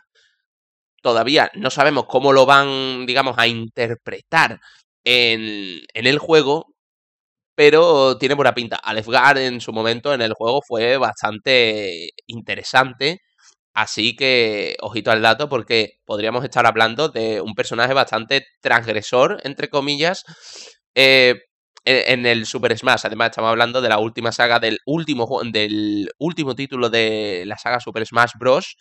todavía 1.01 1.49
no 1.55 1.71
sabemos 1.71 2.05
cómo 2.07 2.31
lo 2.31 2.45
van, 2.45 3.07
digamos, 3.07 3.39
a 3.39 3.47
interpretar 3.47 4.59
en, 5.03 5.81
en 5.91 6.07
el 6.07 6.19
juego, 6.19 6.67
pero 7.55 8.19
tiene 8.19 8.35
buena 8.35 8.53
pinta. 8.53 8.75
Alefgard 8.77 9.39
en 9.39 9.61
su 9.61 9.73
momento 9.73 10.13
en 10.13 10.21
el 10.21 10.33
juego 10.35 10.61
fue 10.61 10.97
bastante 10.97 12.11
interesante, 12.27 13.21
así 13.73 14.15
que 14.15 14.77
ojito 14.81 15.11
al 15.11 15.23
dato 15.23 15.49
porque 15.49 15.93
podríamos 16.05 16.43
estar 16.43 16.67
hablando 16.67 17.09
de 17.09 17.41
un 17.41 17.55
personaje 17.55 17.95
bastante 17.95 18.45
transgresor, 18.61 19.39
entre 19.43 19.69
comillas, 19.69 20.23
eh, 20.95 21.48
en 21.85 22.25
el 22.25 22.45
Super 22.45 22.77
Smash. 22.77 23.01
Además, 23.05 23.29
estamos 23.31 23.49
hablando 23.49 23.81
de 23.81 23.89
la 23.89 23.99
última 23.99 24.31
saga 24.31 24.59
del 24.59 24.79
último, 24.85 25.41
del 25.43 26.11
último 26.19 26.55
título 26.55 26.89
de 26.89 27.43
la 27.45 27.57
saga 27.57 27.79
Super 27.79 28.05
Smash 28.05 28.33
Bros. 28.37 28.77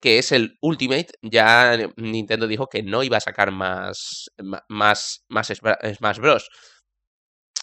Que 0.00 0.18
es 0.18 0.32
el 0.32 0.58
Ultimate. 0.60 1.08
Ya 1.22 1.76
Nintendo 1.96 2.46
dijo 2.46 2.68
que 2.68 2.82
no 2.82 3.02
iba 3.02 3.16
a 3.16 3.20
sacar 3.20 3.50
más, 3.50 4.30
más, 4.68 5.24
más 5.28 5.48
Smash 5.48 6.18
Bros. 6.18 6.48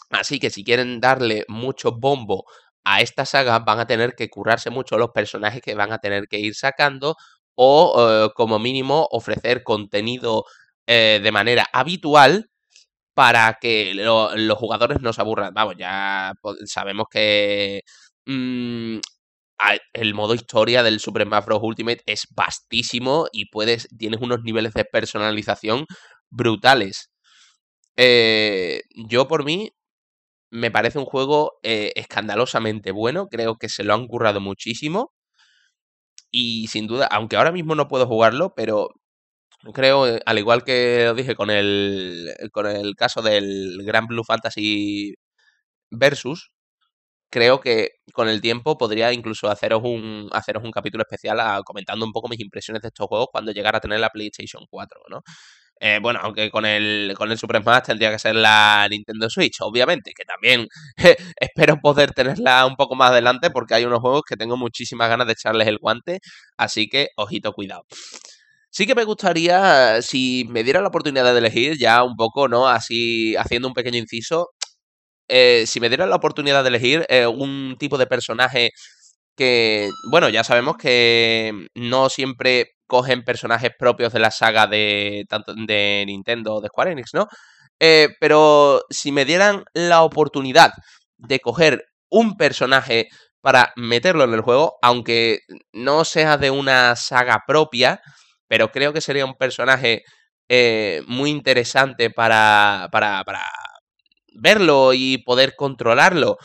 Así 0.10 0.40
que 0.40 0.50
si 0.50 0.64
quieren 0.64 1.00
darle 1.02 1.46
mucho 1.48 1.92
bombo 1.92 2.46
a 2.84 3.02
esta 3.02 3.26
saga, 3.26 3.60
van 3.60 3.80
a 3.80 3.88
tener 3.88 4.14
que 4.16 4.30
currarse 4.30 4.70
mucho 4.70 4.98
los 4.98 5.12
personajes 5.12 5.62
que 5.62 5.76
van 5.76 5.92
a 5.92 6.00
tener 6.00 6.28
que 6.28 6.40
ir 6.40 6.56
sacando 6.56 7.16
o 7.56 7.96
eh, 8.28 8.30
como 8.36 8.60
mínimo 8.60 9.08
ofrecer 9.12 9.64
contenido 9.64 10.46
eh, 10.88 11.20
de 11.24 11.32
manera 11.32 11.66
habitual 11.74 12.50
para 13.14 13.58
que 13.62 13.94
lo- 13.96 14.36
los 14.36 14.58
jugadores 14.58 15.02
no 15.02 15.14
se 15.14 15.22
aburran. 15.22 15.54
Vamos, 15.54 15.76
ya 15.78 16.34
sabemos 16.66 17.08
que 17.12 17.82
mm, 18.26 18.98
el 19.94 20.14
modo 20.14 20.34
historia 20.36 20.84
del 20.84 21.00
Super 21.00 21.24
Smash 21.26 21.46
Bros. 21.46 21.60
Ultimate 21.64 22.04
es 22.06 22.28
vastísimo 22.36 23.28
y 23.32 23.46
puedes, 23.50 23.88
tienes 23.98 24.22
unos 24.22 24.44
niveles 24.44 24.74
de 24.74 24.86
personalización 24.86 25.86
brutales. 26.30 27.12
Eh, 27.98 28.82
yo 28.96 29.28
por 29.28 29.46
mí 29.46 29.72
me 30.52 30.72
parece 30.72 31.00
un 31.00 31.06
juego 31.06 31.60
eh, 31.64 31.94
escandalosamente 31.96 32.92
bueno, 32.92 33.30
creo 33.30 33.58
que 33.58 33.70
se 33.70 33.84
lo 33.86 33.94
han 33.96 34.08
currado 34.08 34.42
muchísimo 34.42 35.14
y 36.32 36.68
sin 36.68 36.88
duda, 36.88 37.08
aunque 37.08 37.36
ahora 37.38 37.52
mismo 37.52 37.76
no 37.76 37.88
puedo 37.88 38.08
jugarlo, 38.08 38.54
pero 38.56 38.90
creo, 39.74 40.08
eh, 40.08 40.20
al 40.26 40.40
igual 40.40 40.64
que 40.64 41.08
os 41.10 41.16
dije 41.18 41.36
con 41.36 41.50
el, 41.50 42.34
con 42.52 42.68
el 42.68 42.96
caso 42.96 43.22
del 43.22 43.78
Grand 43.86 44.08
Blue 44.08 44.24
Fantasy 44.24 45.16
Versus, 45.92 46.52
creo 47.30 47.62
que 47.62 47.92
con 48.14 48.30
el 48.30 48.42
tiempo 48.42 48.78
podría 48.78 49.14
incluso 49.14 49.50
haceros 49.50 49.82
un, 49.84 50.30
haceros 50.34 50.64
un 50.64 50.72
capítulo 50.72 51.04
especial 51.04 51.40
a- 51.40 51.62
comentando 51.66 52.06
un 52.06 52.12
poco 52.14 52.30
mis 52.30 52.40
impresiones 52.40 52.82
de 52.84 52.90
estos 52.90 53.08
juegos 53.08 53.28
cuando 53.32 53.52
llegara 53.52 53.80
a 53.80 53.82
tener 53.82 54.00
la 54.00 54.10
PlayStation 54.10 54.66
4, 54.70 55.02
¿no? 55.10 55.24
Eh, 55.80 56.00
bueno, 56.02 56.20
aunque 56.24 56.52
con 56.52 56.66
el, 56.66 57.14
con 57.18 57.32
el 57.32 57.38
Super 57.38 57.62
Smash 57.62 57.84
tendría 57.88 58.12
que 58.12 58.20
ser 58.20 58.36
la 58.36 58.88
Nintendo 58.90 59.30
Switch, 59.30 59.58
obviamente, 59.62 60.14
que 60.16 60.26
también 60.26 60.68
espero 61.40 61.78
poder 61.82 62.14
tenerla 62.14 62.66
un 62.66 62.76
poco 62.78 62.96
más 62.96 63.12
adelante 63.12 63.50
porque 63.52 63.76
hay 63.76 63.86
unos 63.86 64.00
juegos 64.00 64.24
que 64.28 64.38
tengo 64.38 64.58
muchísimas 64.58 65.10
ganas 65.10 65.28
de 65.28 65.34
echarles 65.34 65.68
el 65.68 65.80
guante, 65.80 66.20
así 66.58 66.88
que 66.90 67.10
ojito, 67.18 67.54
cuidado. 67.54 67.86
Sí 68.76 68.88
que 68.88 68.96
me 68.96 69.04
gustaría, 69.04 70.02
si 70.02 70.46
me 70.50 70.64
diera 70.64 70.82
la 70.82 70.88
oportunidad 70.88 71.32
de 71.32 71.38
elegir, 71.38 71.78
ya 71.78 72.04
un 72.04 72.16
poco, 72.16 72.48
¿no? 72.48 72.68
Así, 72.68 73.36
haciendo 73.36 73.68
un 73.68 73.76
pequeño 73.76 74.00
inciso, 74.00 74.50
eh, 75.30 75.66
si 75.68 75.80
me 75.80 75.90
diera 75.90 76.08
la 76.08 76.16
oportunidad 76.18 76.64
de 76.64 76.70
elegir 76.70 77.06
eh, 77.10 77.28
un 77.28 77.78
tipo 77.80 77.98
de 78.00 78.08
personaje 78.08 78.72
que, 79.38 79.90
bueno, 80.12 80.30
ya 80.30 80.44
sabemos 80.44 80.78
que 80.78 81.54
no 81.76 82.10
siempre 82.10 82.72
cogen 82.88 83.24
personajes 83.24 83.72
propios 83.78 84.14
de 84.14 84.20
la 84.22 84.32
saga 84.32 84.68
de 84.68 85.26
tanto 85.30 85.54
de 85.56 86.04
Nintendo 86.08 86.56
o 86.56 86.62
de 86.62 86.70
Square 86.70 86.94
Enix, 86.94 87.14
¿no? 87.14 87.28
Eh, 87.80 88.10
pero 88.20 88.84
si 88.90 89.12
me 89.12 89.26
dieran 89.26 89.66
la 89.74 90.04
oportunidad 90.04 90.74
de 91.18 91.40
coger 91.42 91.86
un 92.10 92.38
personaje 92.38 93.10
para 93.42 93.74
meterlo 93.76 94.24
en 94.26 94.34
el 94.34 94.42
juego, 94.42 94.78
aunque 94.82 95.42
no 95.74 96.06
sea 96.06 96.38
de 96.38 96.52
una 96.52 96.96
saga 96.96 97.44
propia, 97.48 98.02
pero 98.54 98.72
creo 98.72 98.94
que 98.94 99.02
sería 99.02 99.26
un 99.26 99.34
personaje 99.36 100.04
eh, 100.48 101.02
muy 101.08 101.32
interesante 101.32 102.12
para, 102.12 102.88
para, 102.92 103.24
para 103.24 103.42
verlo 104.36 104.94
y 104.94 105.20
poder 105.20 105.56
controlarlo 105.56 106.38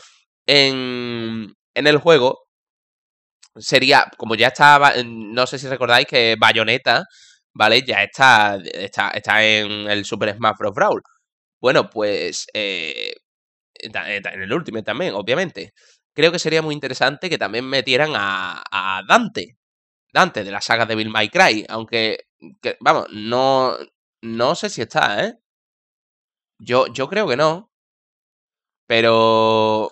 en, 0.47 1.53
en 1.75 1.87
el 1.87 1.97
juego, 1.99 2.39
sería, 3.55 4.05
como 4.17 4.35
ya 4.35 4.47
estaba, 4.47 4.93
no 5.05 5.45
sé 5.47 5.59
si 5.59 5.67
recordáis 5.67 6.07
que 6.07 6.35
Bayonetta, 6.39 7.03
¿vale? 7.53 7.81
Ya 7.83 8.03
está, 8.03 8.57
está, 8.73 9.09
está 9.11 9.43
en 9.43 9.71
el 9.89 10.05
Super 10.05 10.35
Smash 10.35 10.55
Bros. 10.57 10.73
Brawl. 10.73 11.01
Bueno, 11.61 11.89
pues 11.89 12.47
eh, 12.53 13.13
está- 13.75 14.11
está 14.13 14.31
en 14.33 14.43
el 14.43 14.53
último 14.53 14.83
también, 14.83 15.15
obviamente. 15.15 15.73
Creo 16.15 16.31
que 16.33 16.39
sería 16.39 16.63
muy 16.63 16.75
interesante 16.75 17.29
que 17.31 17.39
también 17.39 17.65
metieran 17.69 18.11
a, 18.15 18.63
a 18.71 19.03
Dante, 19.07 19.57
Dante 20.13 20.43
de 20.43 20.51
la 20.51 20.61
saga 20.61 20.85
de 20.85 20.95
Bill 20.95 21.09
May 21.09 21.29
Cry, 21.29 21.65
aunque, 21.69 22.27
que- 22.61 22.77
vamos, 22.81 23.07
no, 23.11 23.77
no 24.21 24.55
sé 24.55 24.69
si 24.69 24.81
está, 24.81 25.25
¿eh? 25.25 25.35
Yo, 26.59 26.87
yo 26.87 27.09
creo 27.09 27.27
que 27.27 27.35
no, 27.35 27.69
pero 28.87 29.89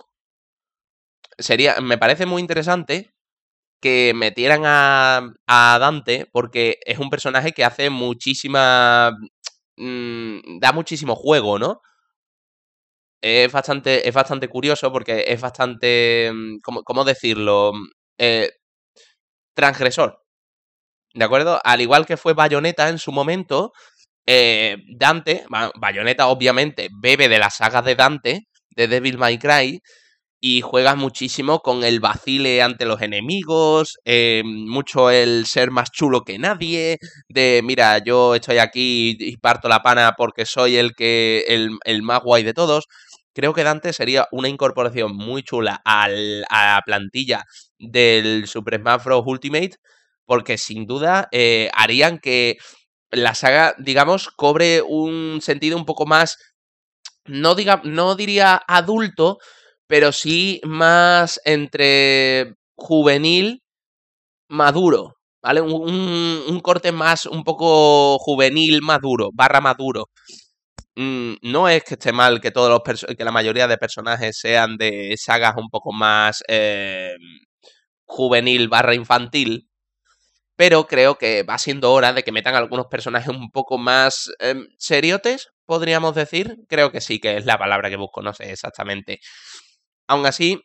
sería, 1.38 1.80
me 1.82 1.98
parece 1.98 2.26
muy 2.26 2.42
interesante 2.42 3.14
que 3.82 4.14
metieran 4.16 4.64
a, 4.66 5.34
a 5.48 5.80
Dante 5.80 6.28
porque 6.34 6.80
es 6.86 7.00
un 7.00 7.10
personaje 7.12 7.54
que 7.54 7.66
hace 7.66 7.90
muchísima... 7.90 9.18
mm, 9.78 10.60
da 10.60 10.74
muchísimo 10.74 11.16
juego, 11.16 11.60
¿no? 11.60 11.82
Es 13.22 13.52
bastante, 13.52 14.08
es 14.08 14.14
bastante 14.14 14.48
curioso 14.48 14.92
porque 14.92 15.26
es 15.28 15.42
bastante... 15.42 16.32
mm, 16.34 16.60
¿Cómo, 16.64 16.84
cómo 16.84 17.04
decirlo? 17.04 17.72
Eh, 18.18 18.52
transgresor. 19.58 20.22
¿De 21.14 21.26
acuerdo? 21.26 21.60
Al 21.64 21.82
igual 21.82 22.06
que 22.06 22.18
fue 22.18 22.34
Bayonetta 22.34 22.90
en 22.90 23.00
su 23.00 23.12
momento, 23.12 23.74
eh, 24.28 24.78
Dante, 24.98 25.46
ba- 25.50 25.72
Bayonetta 25.76 26.28
obviamente 26.28 26.90
bebe 27.02 27.30
de 27.30 27.40
la 27.40 27.50
saga 27.50 27.82
de 27.82 27.96
Dante, 27.96 28.48
de 28.76 28.88
Devil 28.88 29.18
May 29.18 29.40
Cry, 29.40 29.82
y 30.42 30.62
juegas 30.62 30.98
muchísimo 30.98 31.60
con 31.62 31.84
el 31.84 32.00
vacile 32.00 32.62
ante 32.62 32.86
los 32.86 33.02
enemigos, 33.02 33.98
eh, 34.06 34.44
mucho 34.46 35.10
el 35.12 35.48
ser 35.48 35.72
más 35.72 35.92
chulo 35.92 36.24
que 36.24 36.40
nadie, 36.40 37.00
de 37.30 37.62
mira, 37.64 38.00
yo 38.00 38.36
estoy 38.36 38.60
aquí 38.60 39.16
y 39.20 39.38
parto 39.38 39.70
la 39.70 39.82
pana 39.84 40.14
porque 40.18 40.46
soy 40.46 40.78
el 40.78 40.94
que 40.96 41.46
el, 41.48 41.72
el 41.86 42.04
más 42.04 42.22
guay 42.24 42.44
de 42.44 42.54
todos. 42.54 42.86
Creo 43.34 43.54
que 43.54 43.64
Dante 43.64 43.94
sería 43.94 44.28
una 44.32 44.50
incorporación 44.50 45.16
muy 45.16 45.44
chula 45.44 45.82
al- 45.86 46.46
a 46.50 46.76
la 46.76 46.82
plantilla 46.86 47.44
del 47.80 48.48
Super 48.48 48.80
Smash 48.80 49.04
Bros. 49.04 49.24
Ultimate, 49.26 49.76
porque 50.26 50.58
sin 50.58 50.86
duda 50.86 51.28
eh, 51.32 51.70
harían 51.74 52.20
que 52.20 52.58
la 53.12 53.36
saga, 53.36 53.76
digamos, 53.80 54.30
cobre 54.30 54.82
un 54.84 55.40
sentido 55.42 55.78
un 55.78 55.86
poco 55.86 56.06
más, 56.06 56.38
no, 57.26 57.56
diga, 57.56 57.82
no 57.84 58.16
diría 58.16 58.62
adulto, 58.68 59.40
pero 59.88 60.12
sí 60.12 60.62
más 60.66 61.42
entre 61.46 62.56
juvenil, 62.76 63.64
maduro, 64.50 65.16
¿vale? 65.42 65.62
Un, 65.62 65.74
un- 66.50 66.60
corte 66.62 66.92
más, 66.92 67.26
un 67.26 67.44
poco 67.44 68.18
juvenil, 68.20 68.82
maduro, 68.82 69.30
barra 69.34 69.62
maduro. 69.62 70.10
Mm, 70.96 71.36
no 71.44 71.70
es 71.70 71.84
que 71.84 71.94
esté 71.96 72.12
mal 72.14 72.42
que 72.42 72.52
todos 72.52 72.70
los 72.72 73.06
que 73.18 73.24
la 73.26 73.32
mayoría 73.32 73.68
de 73.68 73.78
personajes 73.78 74.38
sean 74.40 74.78
de 74.78 75.16
sagas 75.18 75.56
un 75.58 75.70
poco 75.70 75.94
más 75.94 76.44
eh, 76.48 77.16
juvenil 78.08 78.70
barra 78.70 78.96
infantil, 78.96 79.70
pero 80.56 80.88
creo 80.88 81.18
que 81.18 81.44
va 81.44 81.58
siendo 81.60 81.94
hora 81.94 82.14
de 82.14 82.24
que 82.24 82.32
metan 82.32 82.56
algunos 82.56 82.88
personajes 82.88 83.30
un 83.30 83.52
poco 83.52 83.78
más 83.78 84.32
em, 84.40 84.68
seriotes, 84.80 85.50
podríamos 85.66 86.16
decir. 86.16 86.58
Creo 86.70 86.92
que 86.92 87.02
sí, 87.02 87.20
que 87.20 87.38
es 87.38 87.46
la 87.46 87.60
palabra 87.60 87.90
que 87.90 87.98
busco, 87.98 88.22
no 88.24 88.34
sé 88.34 88.52
exactamente. 88.52 89.20
Aún 90.08 90.26
así, 90.26 90.62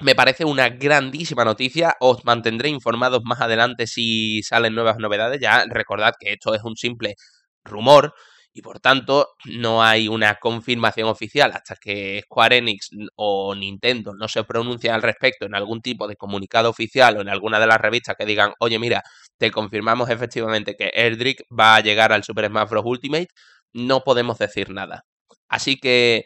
me 0.00 0.14
parece 0.14 0.44
una 0.44 0.70
grandísima 0.70 1.44
noticia. 1.44 1.96
Os 2.00 2.24
mantendré 2.24 2.68
informados 2.70 3.22
más 3.24 3.40
adelante 3.40 3.86
si 3.86 4.42
salen 4.42 4.74
nuevas 4.74 4.98
novedades. 4.98 5.40
Ya 5.40 5.64
recordad 5.68 6.14
que 6.18 6.32
esto 6.34 6.54
es 6.54 6.62
un 6.64 6.76
simple 6.76 7.16
rumor 7.64 8.14
y 8.52 8.62
por 8.62 8.80
tanto 8.80 9.34
no 9.46 9.82
hay 9.82 10.08
una 10.08 10.36
confirmación 10.36 11.08
oficial 11.08 11.52
hasta 11.54 11.76
que 11.76 12.22
Square 12.24 12.58
Enix 12.58 12.90
o 13.16 13.54
Nintendo 13.54 14.12
no 14.14 14.28
se 14.28 14.44
pronuncien 14.44 14.94
al 14.94 15.02
respecto 15.02 15.46
en 15.46 15.54
algún 15.54 15.80
tipo 15.82 16.08
de 16.08 16.16
comunicado 16.16 16.70
oficial 16.70 17.16
o 17.16 17.20
en 17.20 17.28
alguna 17.28 17.60
de 17.60 17.66
las 17.66 17.80
revistas 17.80 18.16
que 18.18 18.26
digan, 18.26 18.52
oye 18.58 18.78
mira, 18.78 19.02
te 19.38 19.50
confirmamos 19.50 20.10
efectivamente 20.10 20.76
que 20.76 20.90
Erdrick 20.94 21.42
va 21.56 21.76
a 21.76 21.80
llegar 21.80 22.12
al 22.12 22.24
Super 22.24 22.46
Smash 22.46 22.68
Bros. 22.68 22.84
Ultimate, 22.84 23.28
no 23.72 24.02
podemos 24.02 24.38
decir 24.38 24.70
nada. 24.70 25.04
Así 25.48 25.78
que 25.78 26.24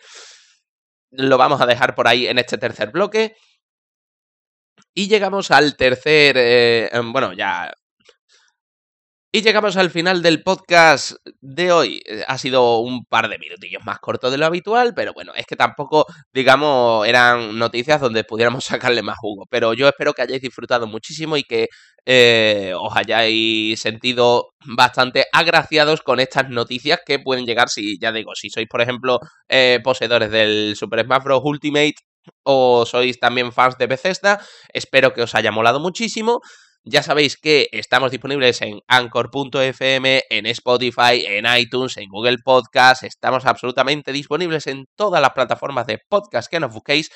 lo 1.11 1.39
vamos 1.39 1.61
a 1.61 1.67
dejar 1.67 1.95
por 1.95 2.09
ahí 2.09 2.27
en 2.27 2.39
este 2.39 2.59
tercer 2.59 2.91
bloque. 2.91 3.37
Y 4.95 5.09
llegamos 5.09 5.51
al 5.51 5.77
tercer, 5.77 6.37
eh, 6.39 6.89
em, 6.93 7.13
bueno, 7.13 7.33
ya... 7.33 7.73
Y 9.37 9.43
llegamos 9.43 9.77
al 9.77 9.91
final 9.91 10.23
del 10.23 10.45
podcast 10.45 11.15
de 11.41 11.73
hoy. 11.73 12.01
Eh, 12.07 12.23
Ha 12.29 12.39
sido 12.39 12.79
un 12.79 13.05
par 13.05 13.29
de 13.29 13.37
minutillos 13.37 13.85
más 13.85 13.99
corto 13.99 14.31
de 14.31 14.39
lo 14.39 14.47
habitual, 14.47 14.95
pero 14.95 15.13
bueno, 15.13 15.33
es 15.35 15.45
que 15.45 15.57
tampoco, 15.57 16.07
digamos, 16.33 17.05
eran 17.05 17.59
noticias 17.59 18.01
donde 18.01 18.23
pudiéramos 18.23 18.65
sacarle 18.65 19.03
más 19.03 19.19
jugo. 19.19 19.47
Pero 19.51 19.75
yo 19.75 19.89
espero 19.89 20.13
que 20.13 20.23
hayáis 20.23 20.41
disfrutado 20.41 20.87
muchísimo 20.87 21.37
y 21.37 21.43
que 21.43 21.67
eh, 22.07 22.75
os 22.79 22.97
hayáis 22.97 23.81
sentido 23.81 24.51
bastante 24.65 25.25
agraciados 25.33 26.03
con 26.03 26.21
estas 26.21 26.49
noticias 26.49 27.01
que 27.05 27.19
pueden 27.19 27.45
llegar 27.45 27.69
si, 27.71 27.99
ya 27.99 28.13
digo, 28.13 28.37
si 28.37 28.51
sois, 28.51 28.69
por 28.69 28.83
ejemplo, 28.83 29.19
eh, 29.49 29.81
poseedores 29.83 30.31
del 30.31 30.77
Super 30.77 31.05
Smash 31.05 31.25
Bros. 31.25 31.41
Ultimate 31.43 31.97
o 32.45 32.87
sois 32.87 33.19
también 33.19 33.53
fans 33.53 33.77
de 33.79 33.87
Bethesda, 33.87 34.41
espero 34.73 35.13
que 35.13 35.23
os 35.23 35.35
haya 35.35 35.51
molado 35.51 35.81
muchísimo. 35.81 36.41
Ya 36.87 37.03
sabéis 37.03 37.39
que 37.39 37.71
estamos 37.73 38.11
disponibles 38.11 38.61
en 38.61 38.81
anchor.fm, 38.89 40.23
en 40.29 40.47
Spotify, 40.47 41.25
en 41.27 41.47
iTunes, 41.57 41.97
en 41.97 42.11
Google 42.11 42.37
Podcast. 42.45 43.05
Estamos 43.05 43.47
absolutamente 43.47 44.13
disponibles 44.13 44.67
en 44.67 44.85
todas 44.95 45.23
las 45.23 45.31
plataformas 45.31 45.87
de 45.87 45.99
podcast 46.07 46.51
que 46.51 46.61
nos 46.61 46.75
busquéis. 46.75 47.11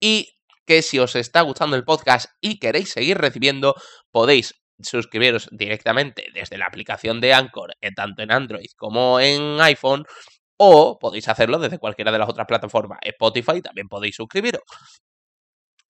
Y 0.00 0.30
que 0.64 0.80
si 0.80 0.98
os 0.98 1.16
está 1.16 1.42
gustando 1.42 1.76
el 1.76 1.84
podcast 1.84 2.30
y 2.40 2.58
queréis 2.58 2.92
seguir 2.92 3.18
recibiendo, 3.18 3.74
podéis 4.10 4.54
suscribiros 4.82 5.50
directamente 5.52 6.28
desde 6.32 6.56
la 6.56 6.64
aplicación 6.64 7.20
de 7.20 7.34
Anchor, 7.34 7.74
eh, 7.82 7.92
tanto 7.94 8.22
en 8.22 8.32
Android 8.32 8.70
como 8.78 9.20
en 9.20 9.60
iPhone, 9.60 10.06
o 10.56 10.98
podéis 10.98 11.28
hacerlo 11.28 11.58
desde 11.58 11.78
cualquiera 11.78 12.10
de 12.10 12.18
las 12.20 12.28
otras 12.30 12.46
plataformas. 12.46 12.98
Spotify 13.02 13.60
también 13.60 13.88
podéis 13.88 14.16
suscribiros. 14.16 14.62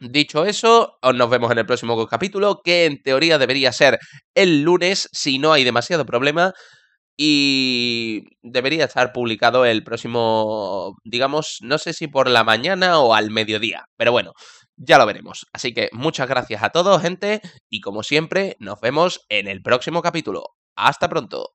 Dicho 0.03 0.47
eso, 0.47 0.99
nos 1.15 1.29
vemos 1.29 1.51
en 1.53 1.59
el 1.59 1.67
próximo 1.67 2.07
capítulo, 2.07 2.63
que 2.65 2.87
en 2.87 3.03
teoría 3.03 3.37
debería 3.37 3.71
ser 3.71 3.99
el 4.35 4.63
lunes, 4.63 5.11
si 5.13 5.39
no 5.39 5.53
hay 5.53 5.63
demasiado 5.63 6.07
problema. 6.07 6.55
Y 7.19 8.25
debería 8.43 8.87
estar 8.87 9.13
publicado 9.13 9.67
el 9.67 9.85
próximo, 9.85 10.97
digamos, 11.05 11.59
no 11.63 11.79
sé 11.79 11.93
si 11.93 12.09
por 12.09 12.31
la 12.31 12.45
mañana 12.45 13.01
o 13.01 13.15
al 13.15 13.31
mediodía. 13.31 13.85
Pero 13.97 14.13
bueno, 14.13 14.33
ya 14.77 14.99
lo 14.99 15.07
veremos. 15.07 15.47
Así 15.53 15.75
que 15.75 15.91
muchas 15.93 16.29
gracias 16.29 16.63
a 16.63 16.71
todos, 16.71 17.03
gente. 17.03 17.43
Y 17.71 17.81
como 17.83 18.03
siempre, 18.03 18.57
nos 18.59 18.81
vemos 18.81 19.27
en 19.29 19.49
el 19.49 19.63
próximo 19.63 20.03
capítulo. 20.03 20.45
Hasta 20.77 21.11
pronto. 21.11 21.51